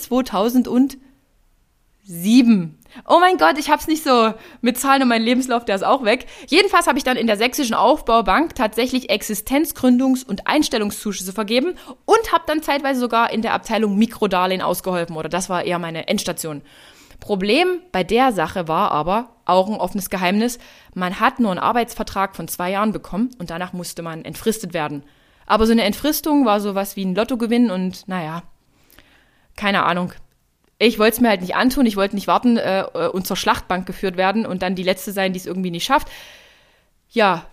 2007. 2.06 2.78
Oh 3.06 3.18
mein 3.20 3.36
Gott, 3.36 3.58
ich 3.58 3.70
hab's 3.70 3.86
nicht 3.86 4.02
so 4.02 4.32
mit 4.60 4.78
Zahlen 4.78 5.02
und 5.02 5.08
mein 5.08 5.22
Lebenslauf, 5.22 5.64
der 5.64 5.76
ist 5.76 5.84
auch 5.84 6.04
weg. 6.04 6.26
Jedenfalls 6.48 6.86
habe 6.86 6.98
ich 6.98 7.04
dann 7.04 7.16
in 7.16 7.26
der 7.26 7.36
Sächsischen 7.36 7.74
Aufbaubank 7.74 8.54
tatsächlich 8.54 9.10
Existenzgründungs- 9.10 10.26
und 10.26 10.46
Einstellungszuschüsse 10.46 11.32
vergeben 11.32 11.74
und 12.04 12.32
habe 12.32 12.44
dann 12.46 12.62
zeitweise 12.62 13.00
sogar 13.00 13.32
in 13.32 13.42
der 13.42 13.54
Abteilung 13.54 13.96
Mikrodarlehen 13.96 14.62
ausgeholfen 14.62 15.16
oder 15.16 15.28
das 15.28 15.48
war 15.48 15.64
eher 15.64 15.78
meine 15.78 16.08
Endstation. 16.08 16.62
Problem 17.20 17.80
bei 17.92 18.02
der 18.02 18.32
Sache 18.32 18.66
war 18.66 18.92
aber, 18.92 19.36
auch 19.44 19.68
ein 19.68 19.76
offenes 19.76 20.10
Geheimnis, 20.10 20.58
man 20.94 21.20
hat 21.20 21.38
nur 21.38 21.50
einen 21.50 21.60
Arbeitsvertrag 21.60 22.34
von 22.34 22.48
zwei 22.48 22.70
Jahren 22.70 22.92
bekommen 22.92 23.30
und 23.38 23.50
danach 23.50 23.72
musste 23.72 24.02
man 24.02 24.24
entfristet 24.24 24.72
werden. 24.72 25.04
Aber 25.46 25.66
so 25.66 25.72
eine 25.72 25.82
Entfristung 25.82 26.46
war 26.46 26.60
sowas 26.60 26.96
wie 26.96 27.04
ein 27.04 27.14
Lottogewinn 27.14 27.70
und 27.70 28.08
naja, 28.08 28.42
keine 29.56 29.84
Ahnung 29.84 30.12
ich 30.86 30.98
wollte 30.98 31.16
es 31.16 31.20
mir 31.20 31.28
halt 31.28 31.42
nicht 31.42 31.54
antun, 31.54 31.84
ich 31.84 31.96
wollte 31.96 32.14
nicht 32.14 32.26
warten 32.26 32.56
äh, 32.56 32.80
äh, 32.80 33.08
und 33.08 33.26
zur 33.26 33.36
Schlachtbank 33.36 33.86
geführt 33.86 34.16
werden 34.16 34.46
und 34.46 34.62
dann 34.62 34.74
die 34.74 34.82
Letzte 34.82 35.12
sein, 35.12 35.32
die 35.32 35.38
es 35.38 35.46
irgendwie 35.46 35.70
nicht 35.70 35.84
schafft. 35.84 36.08
Ja, 37.10 37.46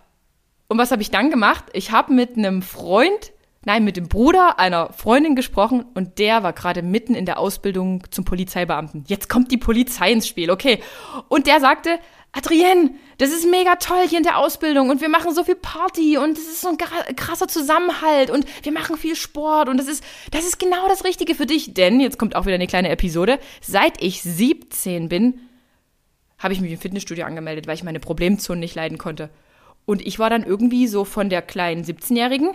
und 0.69 0.77
was 0.77 0.91
habe 0.91 1.01
ich 1.01 1.11
dann 1.11 1.29
gemacht? 1.29 1.65
Ich 1.73 1.91
habe 1.91 2.13
mit 2.13 2.37
einem 2.37 2.61
Freund, 2.61 3.33
nein, 3.65 3.83
mit 3.83 3.97
dem 3.97 4.07
Bruder 4.07 4.59
einer 4.59 4.93
Freundin 4.93 5.35
gesprochen 5.35 5.85
und 5.93 6.19
der 6.19 6.41
war 6.43 6.53
gerade 6.53 6.81
mitten 6.81 7.15
in 7.15 7.25
der 7.25 7.37
Ausbildung 7.37 8.03
zum 8.11 8.23
Polizeibeamten. 8.23 9.03
Jetzt 9.07 9.27
kommt 9.27 9.51
die 9.51 9.57
Polizei 9.57 10.11
ins 10.11 10.27
Spiel, 10.27 10.49
okay. 10.49 10.81
Und 11.27 11.47
der 11.47 11.59
sagte, 11.59 11.99
Adrienne, 12.31 12.91
das 13.17 13.31
ist 13.31 13.49
mega 13.49 13.75
toll 13.75 14.07
hier 14.07 14.19
in 14.19 14.23
der 14.23 14.37
Ausbildung 14.37 14.89
und 14.89 15.01
wir 15.01 15.09
machen 15.09 15.33
so 15.33 15.43
viel 15.43 15.55
Party 15.55 16.17
und 16.17 16.37
es 16.37 16.47
ist 16.47 16.61
so 16.61 16.69
ein 16.69 16.77
krasser 16.77 17.47
Zusammenhalt 17.47 18.29
und 18.29 18.45
wir 18.63 18.71
machen 18.71 18.97
viel 18.97 19.15
Sport 19.15 19.69
und 19.69 19.77
das 19.77 19.87
ist, 19.87 20.03
das 20.31 20.45
ist 20.45 20.59
genau 20.59 20.87
das 20.87 21.03
Richtige 21.03 21.33
für 21.33 21.45
dich. 21.45 21.73
Denn, 21.73 21.99
jetzt 21.99 22.19
kommt 22.19 22.35
auch 22.35 22.45
wieder 22.45 22.55
eine 22.55 22.67
kleine 22.67 22.89
Episode, 22.89 23.39
seit 23.61 24.01
ich 24.01 24.21
17 24.21 25.09
bin, 25.09 25.39
habe 26.37 26.53
ich 26.53 26.61
mich 26.61 26.71
im 26.71 26.79
Fitnessstudio 26.79 27.25
angemeldet, 27.25 27.65
weil 27.65 27.75
ich 27.75 27.83
meine 27.83 27.99
Problemzonen 27.99 28.59
nicht 28.59 28.75
leiden 28.75 28.97
konnte. 28.97 29.29
Und 29.85 30.05
ich 30.05 30.19
war 30.19 30.29
dann 30.29 30.43
irgendwie 30.43 30.85
so 30.87 31.05
von 31.05 31.29
der 31.29 31.41
kleinen 31.41 31.83
17-Jährigen 31.83 32.51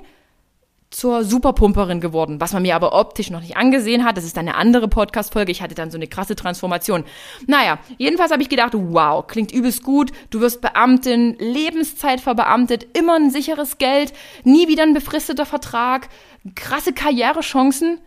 zur 0.92 1.25
Superpumperin 1.25 2.00
geworden, 2.00 2.40
was 2.40 2.52
man 2.52 2.62
mir 2.62 2.76
aber 2.76 2.92
optisch 2.92 3.30
noch 3.30 3.40
nicht 3.40 3.56
angesehen 3.56 4.04
hat. 4.04 4.16
Das 4.16 4.25
ist 4.25 4.37
dann 4.37 4.46
eine 4.46 4.56
andere 4.56 4.88
Podcast-Folge. 4.88 5.50
Ich 5.50 5.62
hatte 5.62 5.75
dann 5.75 5.90
so 5.90 5.96
eine 5.96 6.06
krasse 6.06 6.37
Transformation. 6.37 7.04
Naja, 7.46 7.78
jedenfalls 7.99 8.30
habe 8.30 8.42
ich 8.42 8.49
gedacht, 8.49 8.72
wow, 8.75 9.26
klingt 9.26 9.52
übelst 9.52 9.82
gut. 9.82 10.12
Du 10.30 10.40
wirst 10.40 10.61
Beamtin, 10.61 11.37
Lebenszeit 11.38 12.20
verbeamtet, 12.20 12.96
immer 12.96 13.16
ein 13.16 13.30
sicheres 13.30 13.78
Geld, 13.78 14.12
nie 14.44 14.68
wieder 14.68 14.82
ein 14.82 14.94
befristeter 14.94 15.46
Vertrag, 15.46 16.08
krasse 16.54 16.92
Karrierechancen, 16.92 17.99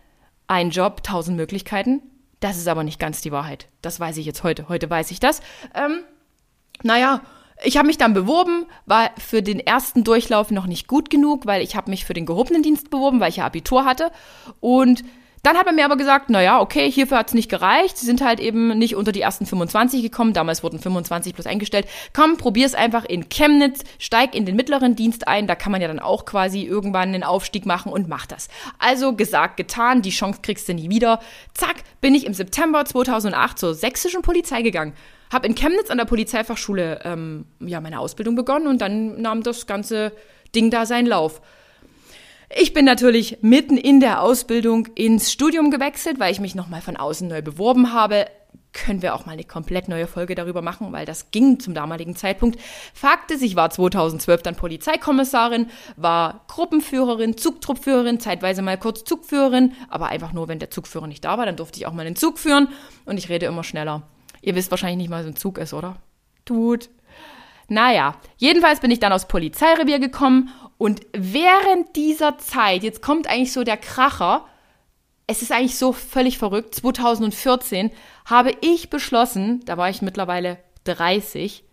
ein 0.47 0.69
Job, 0.69 1.03
tausend 1.03 1.37
Möglichkeiten. 1.37 2.01
Das 2.39 2.57
ist 2.57 2.67
aber 2.67 2.83
nicht 2.83 2.99
ganz 2.99 3.21
die 3.21 3.31
Wahrheit. 3.31 3.67
Das 3.81 3.99
weiß 3.99 4.17
ich 4.17 4.25
jetzt 4.25 4.43
heute. 4.43 4.69
Heute 4.69 4.89
weiß 4.89 5.09
ich 5.09 5.19
das. 5.19 5.41
Ähm, 5.73 6.03
naja, 6.83 7.21
ich 7.63 7.77
habe 7.77 7.88
mich 7.88 7.97
dann 7.97 8.13
beworben, 8.13 8.65
war 8.85 9.12
für 9.17 9.41
den 9.41 9.59
ersten 9.59 10.03
Durchlauf 10.03 10.51
noch 10.51 10.67
nicht 10.67 10.88
gut 10.88 11.09
genug, 11.09 11.45
weil 11.45 11.62
ich 11.62 11.75
habe 11.75 11.89
mich 11.89 12.05
für 12.05 12.13
den 12.13 12.25
gehobenen 12.25 12.63
Dienst 12.63 12.89
beworben, 12.89 13.19
weil 13.19 13.29
ich 13.29 13.38
ja 13.38 13.45
Abitur 13.45 13.85
hatte. 13.85 14.12
Und 14.59 15.03
dann 15.45 15.57
hat 15.57 15.67
er 15.67 15.74
mir 15.74 15.85
aber 15.85 15.95
gesagt, 15.95 16.31
naja, 16.31 16.59
okay, 16.59 16.89
hierfür 16.89 17.19
hat's 17.19 17.35
nicht 17.35 17.50
gereicht. 17.50 17.97
Sie 18.00 18.07
sind 18.07 18.21
halt 18.21 18.39
eben 18.39 18.75
nicht 18.79 18.95
unter 18.95 19.12
die 19.12 19.21
ersten 19.21 19.45
25 19.45 20.01
gekommen. 20.01 20.33
Damals 20.33 20.63
wurden 20.63 20.79
25 20.79 21.35
plus 21.35 21.45
eingestellt. 21.45 21.88
Komm, 22.13 22.38
probier's 22.38 22.74
einfach 22.74 23.05
in 23.05 23.29
Chemnitz, 23.29 23.83
steig 24.00 24.33
in 24.33 24.47
den 24.47 24.55
mittleren 24.55 24.95
Dienst 24.95 25.27
ein. 25.27 25.45
Da 25.45 25.53
kann 25.53 25.71
man 25.71 25.83
ja 25.83 25.88
dann 25.88 26.00
auch 26.00 26.25
quasi 26.25 26.63
irgendwann 26.63 27.09
einen 27.09 27.21
Aufstieg 27.21 27.67
machen 27.67 27.91
und 27.91 28.09
mach 28.09 28.25
das. 28.25 28.47
Also 28.79 29.13
gesagt, 29.13 29.55
getan, 29.57 30.01
die 30.01 30.09
Chance 30.09 30.39
kriegst 30.41 30.67
du 30.67 30.74
nie 30.74 30.89
wieder. 30.89 31.19
Zack, 31.53 31.75
bin 32.01 32.15
ich 32.15 32.25
im 32.25 32.33
September 32.33 32.83
2008 32.83 33.59
zur 33.59 33.75
sächsischen 33.75 34.24
Polizei 34.24 34.63
gegangen. 34.63 34.93
Habe 35.32 35.48
in 35.48 35.55
Chemnitz 35.55 35.89
an 35.89 35.98
der 35.98 36.05
Polizeifachschule 36.05 37.01
ähm, 37.03 37.46
ja, 37.60 37.82
meine 37.82 38.00
Ausbildung 38.00 38.36
begonnen 38.36 38.67
und 38.67 38.82
dann 38.82 39.22
nahm 39.22 39.44
das 39.44 39.67
ganze 39.67 40.12
Ding 40.53 40.70
da 40.70 40.86
seinen 40.86 41.08
Lauf. 41.08 41.41
Ich 42.58 42.74
bin 42.74 42.86
natürlich 42.86 43.39
mitten 43.41 43.75
in 43.75 44.00
der 44.00 44.22
Ausbildung 44.22 44.88
ins 44.96 45.32
Studium 45.32 45.72
gewechselt, 45.72 46.20
weil 46.20 46.32
ich 46.32 46.39
mich 46.39 46.55
nochmal 46.55 46.82
von 46.82 46.96
außen 46.96 47.27
neu 47.27 47.41
beworben 47.41 47.91
habe. 47.91 48.27
Können 48.72 49.01
wir 49.01 49.15
auch 49.15 49.25
mal 49.25 49.32
eine 49.32 49.46
komplett 49.46 49.88
neue 49.88 50.05
Folge 50.05 50.36
darüber 50.36 50.62
machen, 50.62 50.91
weil 50.91 51.05
das 51.05 51.32
ging 51.32 51.60
zum 51.60 51.74
damaligen 51.74 52.15
Zeitpunkt. 52.15 52.60
Fakt 52.94 53.32
ist, 53.32 53.41
ich 53.41 53.55
war 53.55 53.70
2012 53.70 54.44
dann 54.44 54.55
Polizeikommissarin, 54.55 55.67
war 55.96 56.46
Gruppenführerin, 56.48 57.38
Zugtruppführerin, 57.38 58.20
zeitweise 58.20 58.62
mal 58.62 58.77
kurz 58.77 59.05
Zugführerin, 59.05 59.74
aber 59.89 60.08
einfach 60.08 60.34
nur, 60.34 60.48
wenn 60.48 60.60
der 60.60 60.70
Zugführer 60.70 61.08
nicht 61.08 61.25
da 61.25 61.38
war, 61.38 61.46
dann 61.46 61.55
durfte 61.55 61.79
ich 61.79 61.88
auch 61.88 61.94
mal 61.94 62.05
den 62.05 62.17
Zug 62.17 62.38
führen 62.38 62.67
und 63.05 63.17
ich 63.17 63.29
rede 63.29 63.48
immer 63.48 63.63
schneller. 63.63 64.03
Ihr 64.45 64.53
wisst 64.53 64.69
wahrscheinlich 64.69 64.97
nicht 64.97 65.09
mal, 65.09 65.21
was 65.21 65.25
ein 65.25 65.35
Zug 65.35 65.57
ist, 65.57 65.73
oder? 65.73 65.97
Tut. 66.45 66.89
Naja, 67.67 68.15
jedenfalls 68.37 68.79
bin 68.79 68.91
ich 68.91 68.99
dann 68.99 69.11
aufs 69.11 69.27
Polizeirevier 69.27 69.97
gekommen 69.97 70.51
und 70.77 71.01
während 71.13 71.95
dieser 71.95 72.37
Zeit, 72.37 72.83
jetzt 72.83 73.01
kommt 73.01 73.27
eigentlich 73.27 73.53
so 73.53 73.63
der 73.63 73.77
Kracher, 73.77 74.45
es 75.25 75.41
ist 75.41 75.51
eigentlich 75.51 75.79
so 75.79 75.93
völlig 75.93 76.37
verrückt, 76.37 76.75
2014 76.75 77.89
habe 78.25 78.51
ich 78.61 78.91
beschlossen, 78.91 79.61
da 79.65 79.77
war 79.77 79.89
ich 79.89 80.03
mittlerweile 80.03 80.59
30, 80.83 81.63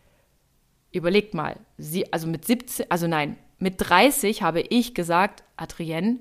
überlegt 0.93 1.35
mal, 1.35 1.57
sie, 1.76 2.11
also 2.11 2.26
mit 2.26 2.47
17, 2.47 2.87
also 2.88 3.07
nein, 3.07 3.37
mit 3.59 3.75
30 3.79 4.43
habe 4.43 4.62
ich 4.62 4.95
gesagt, 4.95 5.45
Adrienne, 5.59 6.21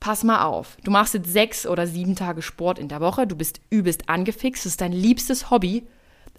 pass 0.00 0.24
mal 0.24 0.44
auf, 0.44 0.76
du 0.84 0.90
machst 0.90 1.14
jetzt 1.14 1.32
sechs 1.32 1.66
oder 1.66 1.86
sieben 1.86 2.16
Tage 2.16 2.42
Sport 2.42 2.78
in 2.78 2.88
der 2.88 3.00
Woche, 3.00 3.26
du 3.26 3.36
bist 3.36 3.60
übelst 3.70 4.08
angefixt, 4.08 4.64
das 4.64 4.72
ist 4.72 4.80
dein 4.80 4.92
liebstes 4.92 5.50
Hobby, 5.50 5.86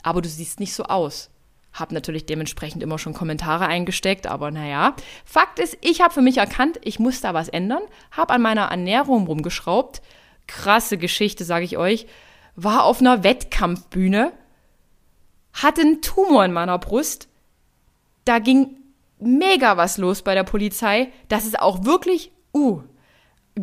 aber 0.03 0.21
du 0.21 0.29
siehst 0.29 0.59
nicht 0.59 0.73
so 0.73 0.83
aus. 0.83 1.29
Hab 1.71 1.91
natürlich 1.91 2.25
dementsprechend 2.25 2.81
immer 2.81 2.97
schon 2.97 3.13
Kommentare 3.13 3.67
eingesteckt, 3.67 4.25
aber 4.27 4.49
naja. 4.49 4.95
Fakt 5.23 5.59
ist, 5.59 5.77
ich 5.81 6.01
habe 6.01 6.13
für 6.13 6.21
mich 6.21 6.37
erkannt, 6.37 6.79
ich 6.83 6.99
muss 6.99 7.21
da 7.21 7.33
was 7.33 7.47
ändern, 7.47 7.83
habe 8.11 8.33
an 8.33 8.41
meiner 8.41 8.65
Ernährung 8.65 9.27
rumgeschraubt. 9.27 10.01
Krasse 10.47 10.97
Geschichte, 10.97 11.45
sage 11.45 11.65
ich 11.65 11.77
euch. 11.77 12.07
War 12.55 12.85
auf 12.85 13.01
einer 13.01 13.23
Wettkampfbühne, 13.23 14.31
hatte 15.53 15.81
einen 15.81 16.01
Tumor 16.01 16.43
in 16.43 16.53
meiner 16.53 16.79
Brust. 16.79 17.27
Da 18.25 18.39
ging 18.39 18.77
mega 19.19 19.77
was 19.77 19.97
los 19.97 20.23
bei 20.23 20.33
der 20.33 20.43
Polizei. 20.43 21.11
Das 21.27 21.45
ist 21.45 21.59
auch 21.59 21.85
wirklich, 21.85 22.31
uh, 22.53 22.81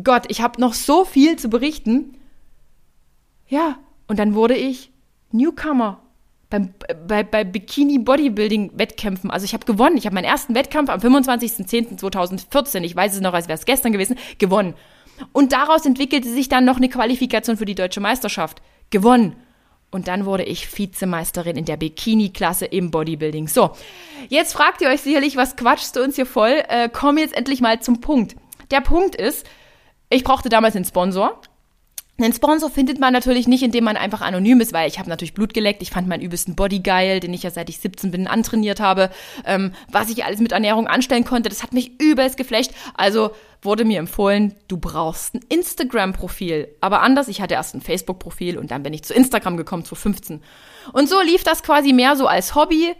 Gott, 0.03 0.25
ich 0.27 0.41
habe 0.41 0.61
noch 0.61 0.73
so 0.73 1.05
viel 1.05 1.37
zu 1.37 1.49
berichten. 1.49 2.17
Ja, 3.47 3.77
und 4.07 4.19
dann 4.19 4.35
wurde 4.35 4.55
ich 4.55 4.91
Newcomer 5.31 6.01
beim, 6.49 6.73
bei, 7.07 7.23
bei 7.23 7.43
Bikini 7.43 7.99
Bodybuilding 7.99 8.71
Wettkämpfen. 8.75 9.31
Also 9.31 9.45
ich 9.45 9.53
habe 9.53 9.65
gewonnen. 9.65 9.97
Ich 9.97 10.05
habe 10.05 10.15
meinen 10.15 10.25
ersten 10.25 10.55
Wettkampf 10.55 10.89
am 10.89 10.99
25.10.2014, 10.99 12.81
ich 12.83 12.95
weiß 12.95 13.15
es 13.15 13.21
noch, 13.21 13.33
als 13.33 13.47
wäre 13.47 13.57
es 13.57 13.65
gestern 13.65 13.91
gewesen, 13.91 14.17
gewonnen. 14.37 14.73
Und 15.33 15.51
daraus 15.51 15.85
entwickelte 15.85 16.29
sich 16.29 16.47
dann 16.47 16.65
noch 16.65 16.77
eine 16.77 16.89
Qualifikation 16.89 17.57
für 17.57 17.65
die 17.65 17.75
deutsche 17.75 17.99
Meisterschaft. 17.99 18.61
Gewonnen. 18.89 19.35
Und 19.89 20.07
dann 20.07 20.25
wurde 20.25 20.43
ich 20.43 20.77
Vizemeisterin 20.77 21.55
in 21.55 21.65
der 21.65 21.77
Bikini-Klasse 21.77 22.65
im 22.65 22.91
Bodybuilding. 22.91 23.47
So, 23.47 23.71
jetzt 24.29 24.53
fragt 24.53 24.81
ihr 24.81 24.89
euch 24.89 25.01
sicherlich, 25.01 25.37
was 25.37 25.55
quatschst 25.55 25.95
du 25.95 26.03
uns 26.03 26.15
hier 26.15 26.25
voll? 26.25 26.61
Äh, 26.67 26.89
komm 26.91 27.17
jetzt 27.17 27.35
endlich 27.35 27.61
mal 27.61 27.81
zum 27.81 28.01
Punkt. 28.01 28.35
Der 28.69 28.81
Punkt 28.81 29.15
ist, 29.15 29.45
ich 30.09 30.23
brauchte 30.23 30.49
damals 30.49 30.75
einen 30.75 30.85
Sponsor. 30.85 31.41
Einen 32.19 32.33
Sponsor 32.33 32.71
findet 32.71 32.99
man 32.99 33.13
natürlich 33.13 33.47
nicht, 33.47 33.61
indem 33.61 33.83
man 33.83 33.95
einfach 33.95 34.21
anonym 34.21 34.59
ist, 34.59 34.73
weil 34.73 34.87
ich 34.87 34.97
habe 34.97 35.07
natürlich 35.07 35.35
Blut 35.35 35.53
geleckt. 35.53 35.83
Ich 35.83 35.91
fand 35.91 36.07
meinen 36.07 36.23
übelsten 36.23 36.55
Body 36.55 36.79
geil, 36.79 37.19
den 37.19 37.31
ich 37.31 37.43
ja 37.43 37.51
seit 37.51 37.69
ich 37.69 37.77
17 37.77 38.09
bin 38.09 38.25
antrainiert 38.25 38.79
habe. 38.79 39.11
Ähm, 39.45 39.73
was 39.91 40.09
ich 40.09 40.25
alles 40.25 40.39
mit 40.39 40.51
Ernährung 40.51 40.87
anstellen 40.87 41.25
konnte, 41.25 41.49
das 41.49 41.61
hat 41.61 41.73
mich 41.73 42.01
übelst 42.01 42.35
geflecht. 42.35 42.73
Also 42.95 43.31
wurde 43.61 43.85
mir 43.85 43.99
empfohlen, 43.99 44.55
du 44.67 44.77
brauchst 44.77 45.35
ein 45.35 45.41
Instagram-Profil. 45.49 46.69
Aber 46.81 47.01
anders, 47.03 47.27
ich 47.27 47.39
hatte 47.39 47.53
erst 47.53 47.75
ein 47.75 47.81
Facebook-Profil 47.81 48.57
und 48.57 48.71
dann 48.71 48.81
bin 48.81 48.93
ich 48.93 49.03
zu 49.03 49.13
Instagram 49.13 49.55
gekommen, 49.55 49.85
zu 49.85 49.93
15. 49.93 50.41
Und 50.93 51.09
so 51.09 51.21
lief 51.21 51.43
das 51.43 51.61
quasi 51.61 51.93
mehr 51.93 52.15
so 52.15 52.25
als 52.25 52.55
Hobby 52.55 52.95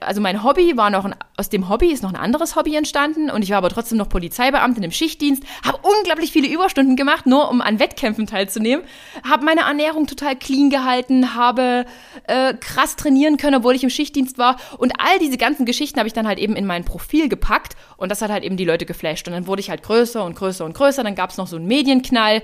also 0.00 0.22
mein 0.22 0.42
Hobby 0.42 0.76
war 0.76 0.88
noch 0.88 1.04
ein, 1.04 1.14
aus 1.36 1.50
dem 1.50 1.68
Hobby 1.68 1.92
ist 1.92 2.02
noch 2.02 2.10
ein 2.10 2.16
anderes 2.16 2.56
Hobby 2.56 2.74
entstanden 2.74 3.30
und 3.30 3.42
ich 3.42 3.50
war 3.50 3.58
aber 3.58 3.68
trotzdem 3.68 3.98
noch 3.98 4.08
Polizeibeamtin 4.08 4.82
im 4.82 4.90
Schichtdienst, 4.90 5.42
habe 5.64 5.78
unglaublich 5.82 6.32
viele 6.32 6.48
Überstunden 6.48 6.96
gemacht, 6.96 7.26
nur 7.26 7.50
um 7.50 7.60
an 7.60 7.78
Wettkämpfen 7.78 8.26
teilzunehmen, 8.26 8.84
habe 9.22 9.44
meine 9.44 9.62
Ernährung 9.62 10.06
total 10.06 10.34
clean 10.34 10.70
gehalten, 10.70 11.34
habe 11.34 11.84
äh, 12.26 12.54
krass 12.54 12.96
trainieren 12.96 13.36
können, 13.36 13.56
obwohl 13.56 13.74
ich 13.74 13.84
im 13.84 13.90
Schichtdienst 13.90 14.38
war 14.38 14.56
und 14.78 14.94
all 14.98 15.18
diese 15.18 15.36
ganzen 15.36 15.66
Geschichten 15.66 15.98
habe 15.98 16.06
ich 16.06 16.14
dann 16.14 16.26
halt 16.26 16.38
eben 16.38 16.56
in 16.56 16.64
mein 16.64 16.84
Profil 16.84 17.28
gepackt 17.28 17.76
und 17.98 18.10
das 18.10 18.22
hat 18.22 18.30
halt 18.30 18.44
eben 18.44 18.56
die 18.56 18.64
Leute 18.64 18.86
geflasht 18.86 19.28
und 19.28 19.34
dann 19.34 19.46
wurde 19.46 19.60
ich 19.60 19.68
halt 19.68 19.82
größer 19.82 20.24
und 20.24 20.36
größer 20.36 20.64
und 20.64 20.74
größer, 20.74 21.04
dann 21.04 21.14
gab 21.14 21.30
es 21.30 21.36
noch 21.36 21.46
so 21.46 21.56
einen 21.56 21.66
Medienknall, 21.66 22.42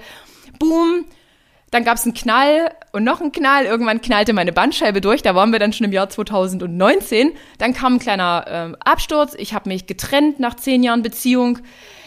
boom, 0.59 1.07
dann 1.73 1.85
gab 1.85 1.97
es 1.97 2.05
einen 2.05 2.13
Knall 2.13 2.71
und 2.93 3.03
noch 3.03 3.23
einen 3.23 3.33
Knall. 3.33 3.65
Irgendwann 3.65 4.03
knallte 4.03 4.35
meine 4.35 4.53
Bandscheibe 4.53 5.01
durch. 5.01 5.23
Da 5.23 5.35
waren 5.35 5.53
wir 5.53 5.59
dann 5.59 5.73
schon 5.73 5.87
im 5.87 5.93
Jahr 5.93 6.11
2019. 6.11 7.33
Dann 7.57 7.73
kam 7.73 7.95
ein 7.95 7.99
kleiner 7.99 8.45
ähm, 8.47 8.77
Absturz. 8.85 9.35
Ich 9.39 9.55
habe 9.55 9.71
mich 9.71 9.87
getrennt 9.87 10.39
nach 10.39 10.55
zehn 10.55 10.83
Jahren 10.83 11.03
Beziehung. 11.03 11.61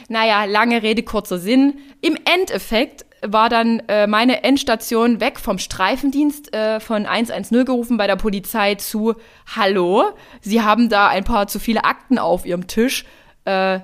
Naja, 0.07 0.45
lange 0.45 0.84
Rede, 0.84 1.01
kurzer 1.01 1.39
Sinn. 1.39 1.79
Im 2.01 2.15
Endeffekt 2.31 3.07
war 3.25 3.50
dann 3.50 3.81
äh, 3.88 4.05
meine 4.05 4.43
Endstation 4.43 5.19
weg 5.19 5.39
vom 5.39 5.57
Streifendienst 5.57 6.53
äh, 6.53 6.79
von 6.79 7.07
110 7.07 7.65
gerufen 7.65 7.98
bei 7.98 8.05
der 8.05 8.17
Polizei 8.17 8.75
zu 8.75 9.15
Hallo, 9.55 10.12
Sie 10.41 10.62
haben 10.62 10.89
da 10.89 11.07
ein 11.07 11.24
paar 11.24 11.48
zu 11.48 11.57
viele 11.57 11.86
Akten 11.86 12.19
auf 12.19 12.45
Ihrem 12.45 12.67
Tisch. 12.67 13.03
Äh, 13.45 13.79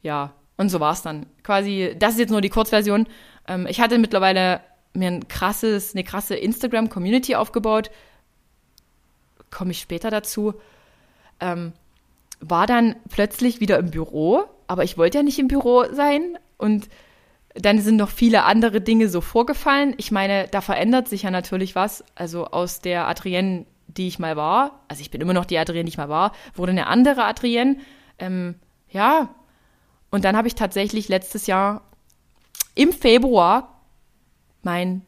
ja, 0.00 0.32
und 0.56 0.70
so 0.70 0.80
war 0.80 0.94
es 0.94 1.02
dann. 1.02 1.26
Quasi, 1.42 1.94
das 1.98 2.14
ist 2.14 2.20
jetzt 2.20 2.30
nur 2.30 2.40
die 2.40 2.48
Kurzversion. 2.48 3.06
Ähm, 3.46 3.66
ich 3.68 3.82
hatte 3.82 3.98
mittlerweile 3.98 4.62
mir 4.98 5.08
ein 5.08 5.28
krasses, 5.28 5.94
eine 5.94 6.04
krasse 6.04 6.36
Instagram-Community 6.36 7.34
aufgebaut. 7.34 7.90
Komme 9.50 9.70
ich 9.70 9.80
später 9.80 10.10
dazu. 10.10 10.54
Ähm, 11.40 11.72
war 12.40 12.66
dann 12.66 12.96
plötzlich 13.08 13.60
wieder 13.60 13.78
im 13.78 13.90
Büro, 13.90 14.44
aber 14.66 14.84
ich 14.84 14.98
wollte 14.98 15.18
ja 15.18 15.24
nicht 15.24 15.38
im 15.38 15.48
Büro 15.48 15.84
sein 15.92 16.38
und 16.56 16.88
dann 17.54 17.80
sind 17.80 17.96
noch 17.96 18.10
viele 18.10 18.44
andere 18.44 18.80
Dinge 18.80 19.08
so 19.08 19.20
vorgefallen. 19.20 19.94
Ich 19.96 20.12
meine, 20.12 20.46
da 20.48 20.60
verändert 20.60 21.08
sich 21.08 21.22
ja 21.22 21.30
natürlich 21.30 21.74
was. 21.74 22.04
Also 22.14 22.46
aus 22.46 22.80
der 22.80 23.08
Adrienne, 23.08 23.66
die 23.88 24.06
ich 24.06 24.18
mal 24.18 24.36
war, 24.36 24.84
also 24.86 25.00
ich 25.00 25.10
bin 25.10 25.20
immer 25.20 25.32
noch 25.32 25.46
die 25.46 25.58
Adrienne, 25.58 25.84
die 25.84 25.90
ich 25.90 25.98
mal 25.98 26.08
war, 26.08 26.32
wurde 26.54 26.72
eine 26.72 26.86
andere 26.86 27.24
Adrienne. 27.24 27.78
Ähm, 28.18 28.56
ja, 28.90 29.34
und 30.10 30.24
dann 30.24 30.36
habe 30.36 30.48
ich 30.48 30.54
tatsächlich 30.54 31.08
letztes 31.08 31.46
Jahr 31.46 31.82
im 32.74 32.92
Februar 32.92 33.77
mein, 34.62 35.02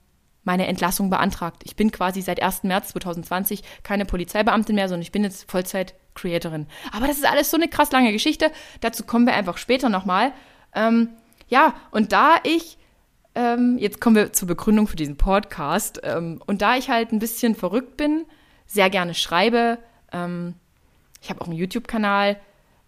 meine 0.45 0.67
Entlassung 0.67 1.11
beantragt. 1.11 1.63
Ich 1.65 1.77
bin 1.77 1.91
quasi 1.91 2.23
seit 2.23 2.43
1. 2.43 2.65
März 2.65 2.89
2020 2.89 3.63
keine 3.83 4.05
Polizeibeamtin 4.05 4.75
mehr, 4.75 4.89
sondern 4.89 5.03
ich 5.03 5.13
bin 5.13 5.25
jetzt 5.25 5.51
Vollzeit-Creatorin. 5.51 6.67
Aber 6.93 7.07
das 7.07 7.19
ist 7.19 7.27
alles 7.27 7.51
so 7.51 7.57
eine 7.57 7.69
krass 7.69 7.93
lange 7.93 8.13
Geschichte. 8.13 8.51
Dazu 8.81 9.05
kommen 9.05 9.27
wir 9.27 9.35
einfach 9.35 9.59
später 9.59 9.89
nochmal. 9.89 10.33
Ähm, 10.75 11.11
ja, 11.49 11.75
und 11.91 12.13
da 12.13 12.37
ich, 12.45 12.79
ähm, 13.35 13.77
jetzt 13.79 14.01
kommen 14.01 14.17
wir 14.17 14.33
zur 14.33 14.49
Begründung 14.49 14.87
für 14.87 14.97
diesen 14.97 15.17
Podcast, 15.17 16.01
ähm, 16.05 16.41
und 16.47 16.63
da 16.63 16.77
ich 16.77 16.89
halt 16.91 17.13
ein 17.13 17.19
bisschen 17.19 17.55
verrückt 17.55 17.97
bin, 17.97 18.25
sehr 18.67 18.89
gerne 18.89 19.15
schreibe, 19.15 19.79
ähm, 20.13 20.55
ich 21.21 21.29
habe 21.29 21.41
auch 21.41 21.47
einen 21.47 21.57
YouTube-Kanal, 21.57 22.41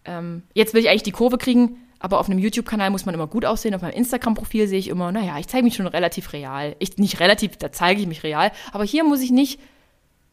ähm, 0.04 0.44
jetzt 0.54 0.74
will 0.74 0.80
ich 0.80 0.88
eigentlich 0.88 1.02
die 1.02 1.12
Kurve 1.12 1.38
kriegen, 1.38 1.78
aber 2.02 2.18
auf 2.18 2.28
einem 2.28 2.40
YouTube-Kanal 2.40 2.90
muss 2.90 3.06
man 3.06 3.14
immer 3.14 3.28
gut 3.28 3.44
aussehen. 3.44 3.74
Auf 3.74 3.82
meinem 3.82 3.94
Instagram-Profil 3.94 4.66
sehe 4.66 4.78
ich 4.80 4.88
immer, 4.88 5.12
naja, 5.12 5.38
ich 5.38 5.46
zeige 5.46 5.62
mich 5.62 5.76
schon 5.76 5.86
relativ 5.86 6.32
real. 6.32 6.74
Ich, 6.80 6.98
nicht 6.98 7.20
relativ, 7.20 7.56
da 7.56 7.70
zeige 7.70 8.00
ich 8.00 8.08
mich 8.08 8.24
real. 8.24 8.50
Aber 8.72 8.84
hier 8.84 9.04
muss 9.04 9.20
ich 9.20 9.30
nicht, 9.30 9.60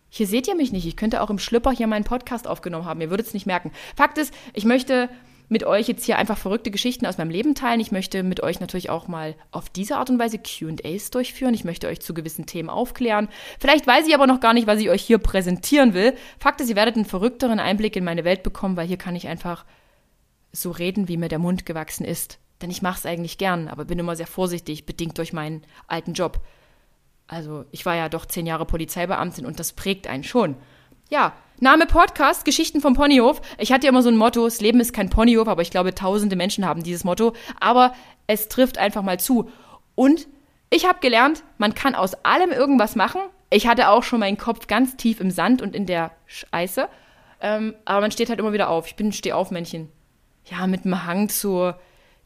hier 0.09 0.25
seht 0.25 0.47
ihr 0.47 0.55
mich 0.55 0.71
nicht. 0.71 0.87
Ich 0.87 0.95
könnte 0.95 1.21
auch 1.21 1.29
im 1.29 1.37
Schlüpper 1.37 1.71
hier 1.71 1.85
meinen 1.85 2.05
Podcast 2.05 2.47
aufgenommen 2.47 2.85
haben. 2.85 3.01
Ihr 3.01 3.11
würdet 3.11 3.27
es 3.27 3.35
nicht 3.35 3.45
merken. 3.45 3.71
Fakt 3.95 4.17
ist, 4.17 4.33
ich 4.53 4.65
möchte 4.65 5.09
mit 5.47 5.63
euch 5.63 5.87
jetzt 5.87 6.05
hier 6.05 6.17
einfach 6.17 6.39
verrückte 6.39 6.71
Geschichten 6.71 7.05
aus 7.05 7.19
meinem 7.19 7.29
Leben 7.29 7.53
teilen. 7.53 7.79
Ich 7.79 7.91
möchte 7.91 8.23
mit 8.23 8.41
euch 8.41 8.59
natürlich 8.59 8.89
auch 8.89 9.07
mal 9.07 9.35
auf 9.51 9.69
diese 9.69 9.97
Art 9.97 10.09
und 10.09 10.17
Weise 10.17 10.39
QAs 10.39 11.11
durchführen. 11.11 11.53
Ich 11.53 11.65
möchte 11.65 11.87
euch 11.87 11.99
zu 11.99 12.15
gewissen 12.15 12.47
Themen 12.47 12.69
aufklären. 12.69 13.29
Vielleicht 13.59 13.85
weiß 13.85 14.07
ich 14.07 14.15
aber 14.15 14.25
noch 14.25 14.39
gar 14.39 14.53
nicht, 14.53 14.65
was 14.65 14.79
ich 14.79 14.89
euch 14.89 15.03
hier 15.03 15.19
präsentieren 15.19 15.93
will. 15.93 16.15
Fakt 16.39 16.61
ist, 16.61 16.69
ihr 16.69 16.75
werdet 16.75 16.95
einen 16.95 17.05
verrückteren 17.05 17.59
Einblick 17.59 17.95
in 17.95 18.03
meine 18.03 18.23
Welt 18.23 18.41
bekommen, 18.41 18.75
weil 18.75 18.87
hier 18.87 18.97
kann 18.97 19.15
ich 19.15 19.27
einfach 19.27 19.65
so 20.51 20.71
reden, 20.71 21.07
wie 21.07 21.17
mir 21.17 21.29
der 21.29 21.39
Mund 21.39 21.65
gewachsen 21.65 22.05
ist. 22.05 22.39
Denn 22.61 22.69
ich 22.69 22.81
mache 22.81 22.99
es 22.99 23.05
eigentlich 23.05 23.37
gern, 23.37 23.67
aber 23.67 23.85
bin 23.85 23.99
immer 23.99 24.15
sehr 24.15 24.27
vorsichtig, 24.27 24.85
bedingt 24.85 25.17
durch 25.17 25.33
meinen 25.33 25.63
alten 25.87 26.13
Job. 26.13 26.41
Also 27.27 27.65
ich 27.71 27.85
war 27.85 27.95
ja 27.95 28.09
doch 28.09 28.25
zehn 28.25 28.45
Jahre 28.45 28.65
Polizeibeamtin 28.65 29.45
und 29.45 29.59
das 29.59 29.73
prägt 29.73 30.07
einen 30.07 30.23
schon. 30.23 30.55
Ja, 31.09 31.33
Name 31.59 31.85
Podcast, 31.85 32.45
Geschichten 32.45 32.81
vom 32.81 32.93
Ponyhof. 32.93 33.41
Ich 33.57 33.71
hatte 33.71 33.85
ja 33.85 33.89
immer 33.89 34.01
so 34.01 34.09
ein 34.09 34.17
Motto, 34.17 34.45
das 34.45 34.61
Leben 34.61 34.79
ist 34.79 34.93
kein 34.93 35.09
Ponyhof, 35.09 35.47
aber 35.47 35.61
ich 35.61 35.71
glaube, 35.71 35.93
tausende 35.93 36.35
Menschen 36.35 36.65
haben 36.65 36.83
dieses 36.83 37.03
Motto. 37.03 37.33
Aber 37.59 37.93
es 38.27 38.47
trifft 38.47 38.77
einfach 38.77 39.01
mal 39.01 39.19
zu. 39.19 39.49
Und 39.95 40.27
ich 40.69 40.87
habe 40.87 40.99
gelernt, 40.99 41.43
man 41.57 41.73
kann 41.73 41.95
aus 41.95 42.13
allem 42.25 42.51
irgendwas 42.51 42.95
machen. 42.95 43.21
Ich 43.49 43.67
hatte 43.67 43.89
auch 43.89 44.03
schon 44.03 44.19
meinen 44.19 44.37
Kopf 44.37 44.67
ganz 44.67 44.97
tief 44.97 45.19
im 45.19 45.31
Sand 45.31 45.61
und 45.61 45.75
in 45.75 45.85
der 45.85 46.11
Scheiße. 46.27 46.87
Ähm, 47.41 47.75
aber 47.85 48.01
man 48.01 48.11
steht 48.11 48.29
halt 48.29 48.39
immer 48.39 48.53
wieder 48.53 48.69
auf. 48.69 48.87
Ich 48.87 48.95
bin 48.95 49.07
ein 49.07 49.13
Stehaufmännchen 49.13 49.89
ja, 50.45 50.67
mit 50.67 50.85
einem 50.85 51.05
Hang 51.05 51.29
zu 51.29 51.73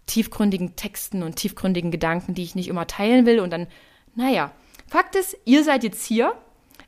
tiefgründigen 0.06 0.76
Texten 0.76 1.23
und 1.23 1.36
tiefgründigen 1.36 1.91
Gedanken, 1.91 2.34
die 2.34 2.43
ich 2.43 2.56
nicht 2.56 2.67
immer 2.67 2.88
teilen 2.88 3.26
will. 3.26 3.39
Und 3.39 3.52
dann, 3.52 3.67
naja, 4.15 4.52
Fakt 4.88 5.15
ist, 5.15 5.38
ihr 5.45 5.63
seid 5.63 5.84
jetzt 5.84 6.06
hier. 6.06 6.34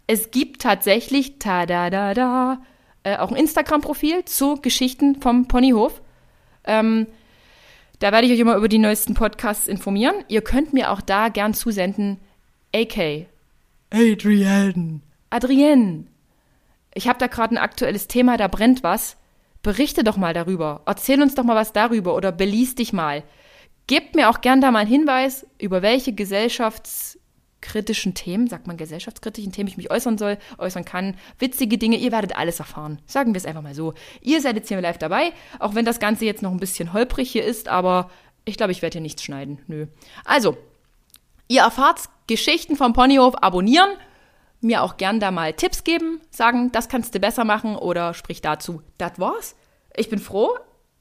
Es 0.08 0.32
gibt 0.32 0.62
tatsächlich, 0.62 1.40
ta 1.40 1.66
da 1.66 1.90
da 1.90 2.14
da, 2.14 2.62
äh, 3.04 3.18
auch 3.18 3.32
ein 3.32 3.38
Instagram-Profil 3.38 4.26
zu 4.26 4.56
Geschichten 4.62 5.22
vom 5.22 5.48
Ponyhof. 5.48 6.02
Ähm, 6.66 7.08
da 8.00 8.12
werde 8.12 8.28
ich 8.28 8.34
euch 8.34 8.40
immer 8.40 8.58
über 8.58 8.68
die 8.68 8.78
neuesten 8.78 9.14
Podcasts 9.14 9.68
informieren. 9.68 10.16
Ihr 10.28 10.42
könnt 10.42 10.74
mir 10.74 10.92
auch 10.92 11.02
da 11.02 11.30
gern 11.30 11.54
zusenden, 11.54 12.20
AK. 12.76 13.28
Adrienne. 13.90 15.00
Adrienne. 15.30 16.06
Ich 16.94 17.08
habe 17.08 17.20
da 17.20 17.28
gerade 17.28 17.56
ein 17.56 17.58
aktuelles 17.58 18.08
Thema, 18.08 18.38
da 18.38 18.48
brennt 18.48 18.84
was 18.84 19.18
berichte 19.66 20.04
doch 20.04 20.16
mal 20.16 20.36
darüber. 20.36 20.84
Erzähl 20.86 21.20
uns 21.24 21.34
doch 21.34 21.44
mal 21.44 21.56
was 21.56 21.74
darüber 21.74 22.16
oder 22.16 22.32
belies 22.32 22.76
dich 22.76 22.94
mal. 22.94 23.24
Gebt 23.88 24.16
mir 24.16 24.30
auch 24.30 24.42
gern 24.42 24.62
da 24.62 24.70
mal 24.70 24.82
einen 24.82 24.90
Hinweis, 24.90 25.48
über 25.60 25.82
welche 25.82 26.14
gesellschaftskritischen 26.14 28.14
Themen, 28.14 28.48
sagt 28.48 28.68
man 28.68 28.78
gesellschaftskritischen 28.78 29.52
Themen, 29.52 29.68
ich 29.68 29.76
mich 29.76 29.90
äußern 29.90 30.20
soll, 30.20 30.38
äußern 30.60 30.86
kann. 30.86 31.18
Witzige 31.40 31.80
Dinge, 31.80 31.98
ihr 31.98 32.12
werdet 32.12 32.38
alles 32.38 32.60
erfahren. 32.60 33.02
Sagen 33.08 33.34
wir 33.34 33.40
es 33.40 33.48
einfach 33.48 33.64
mal 33.64 33.74
so. 33.74 33.96
Ihr 34.22 34.40
seid 34.40 34.56
jetzt 34.56 34.68
hier 34.68 34.80
live 34.80 35.00
dabei, 35.00 35.34
auch 35.58 35.74
wenn 35.74 35.84
das 35.84 36.00
Ganze 36.00 36.26
jetzt 36.26 36.44
noch 36.44 36.52
ein 36.52 36.60
bisschen 36.60 36.94
holprig 36.94 37.32
hier 37.32 37.44
ist, 37.44 37.68
aber 37.68 38.12
ich 38.46 38.58
glaube, 38.58 38.72
ich 38.72 38.84
werde 38.84 38.94
hier 38.94 39.02
nichts 39.02 39.24
schneiden. 39.24 39.64
Nö. 39.66 39.88
Also, 40.26 40.58
ihr 41.48 41.62
erfahrt 41.62 42.02
Geschichten 42.28 42.76
vom 42.76 42.94
Ponyhof 42.94 43.34
abonnieren 43.42 43.90
mir 44.66 44.82
auch 44.84 44.98
gern 44.98 45.20
da 45.20 45.32
mal 45.32 45.54
Tipps 45.54 45.84
geben, 45.84 46.20
sagen, 46.32 46.72
das 46.72 46.90
kannst 46.90 47.16
du 47.16 47.20
besser 47.20 47.46
machen 47.46 47.76
oder 47.76 48.14
sprich 48.14 48.42
dazu, 48.42 48.82
das 48.98 49.20
war's. 49.20 49.56
Ich 49.96 50.10
bin 50.10 50.20
froh, 50.20 50.58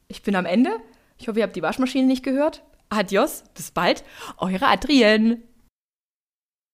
ich 0.08 0.22
bin 0.22 0.36
am 0.36 0.46
Ende. 0.46 0.70
Ich 1.18 1.28
hoffe, 1.28 1.38
ihr 1.38 1.44
habt 1.44 1.56
die 1.56 1.62
Waschmaschine 1.62 2.06
nicht 2.06 2.22
gehört. 2.22 2.62
Adios, 2.90 3.44
bis 3.54 3.70
bald, 3.70 4.04
eure 4.38 4.66
Adrienne. 4.66 5.42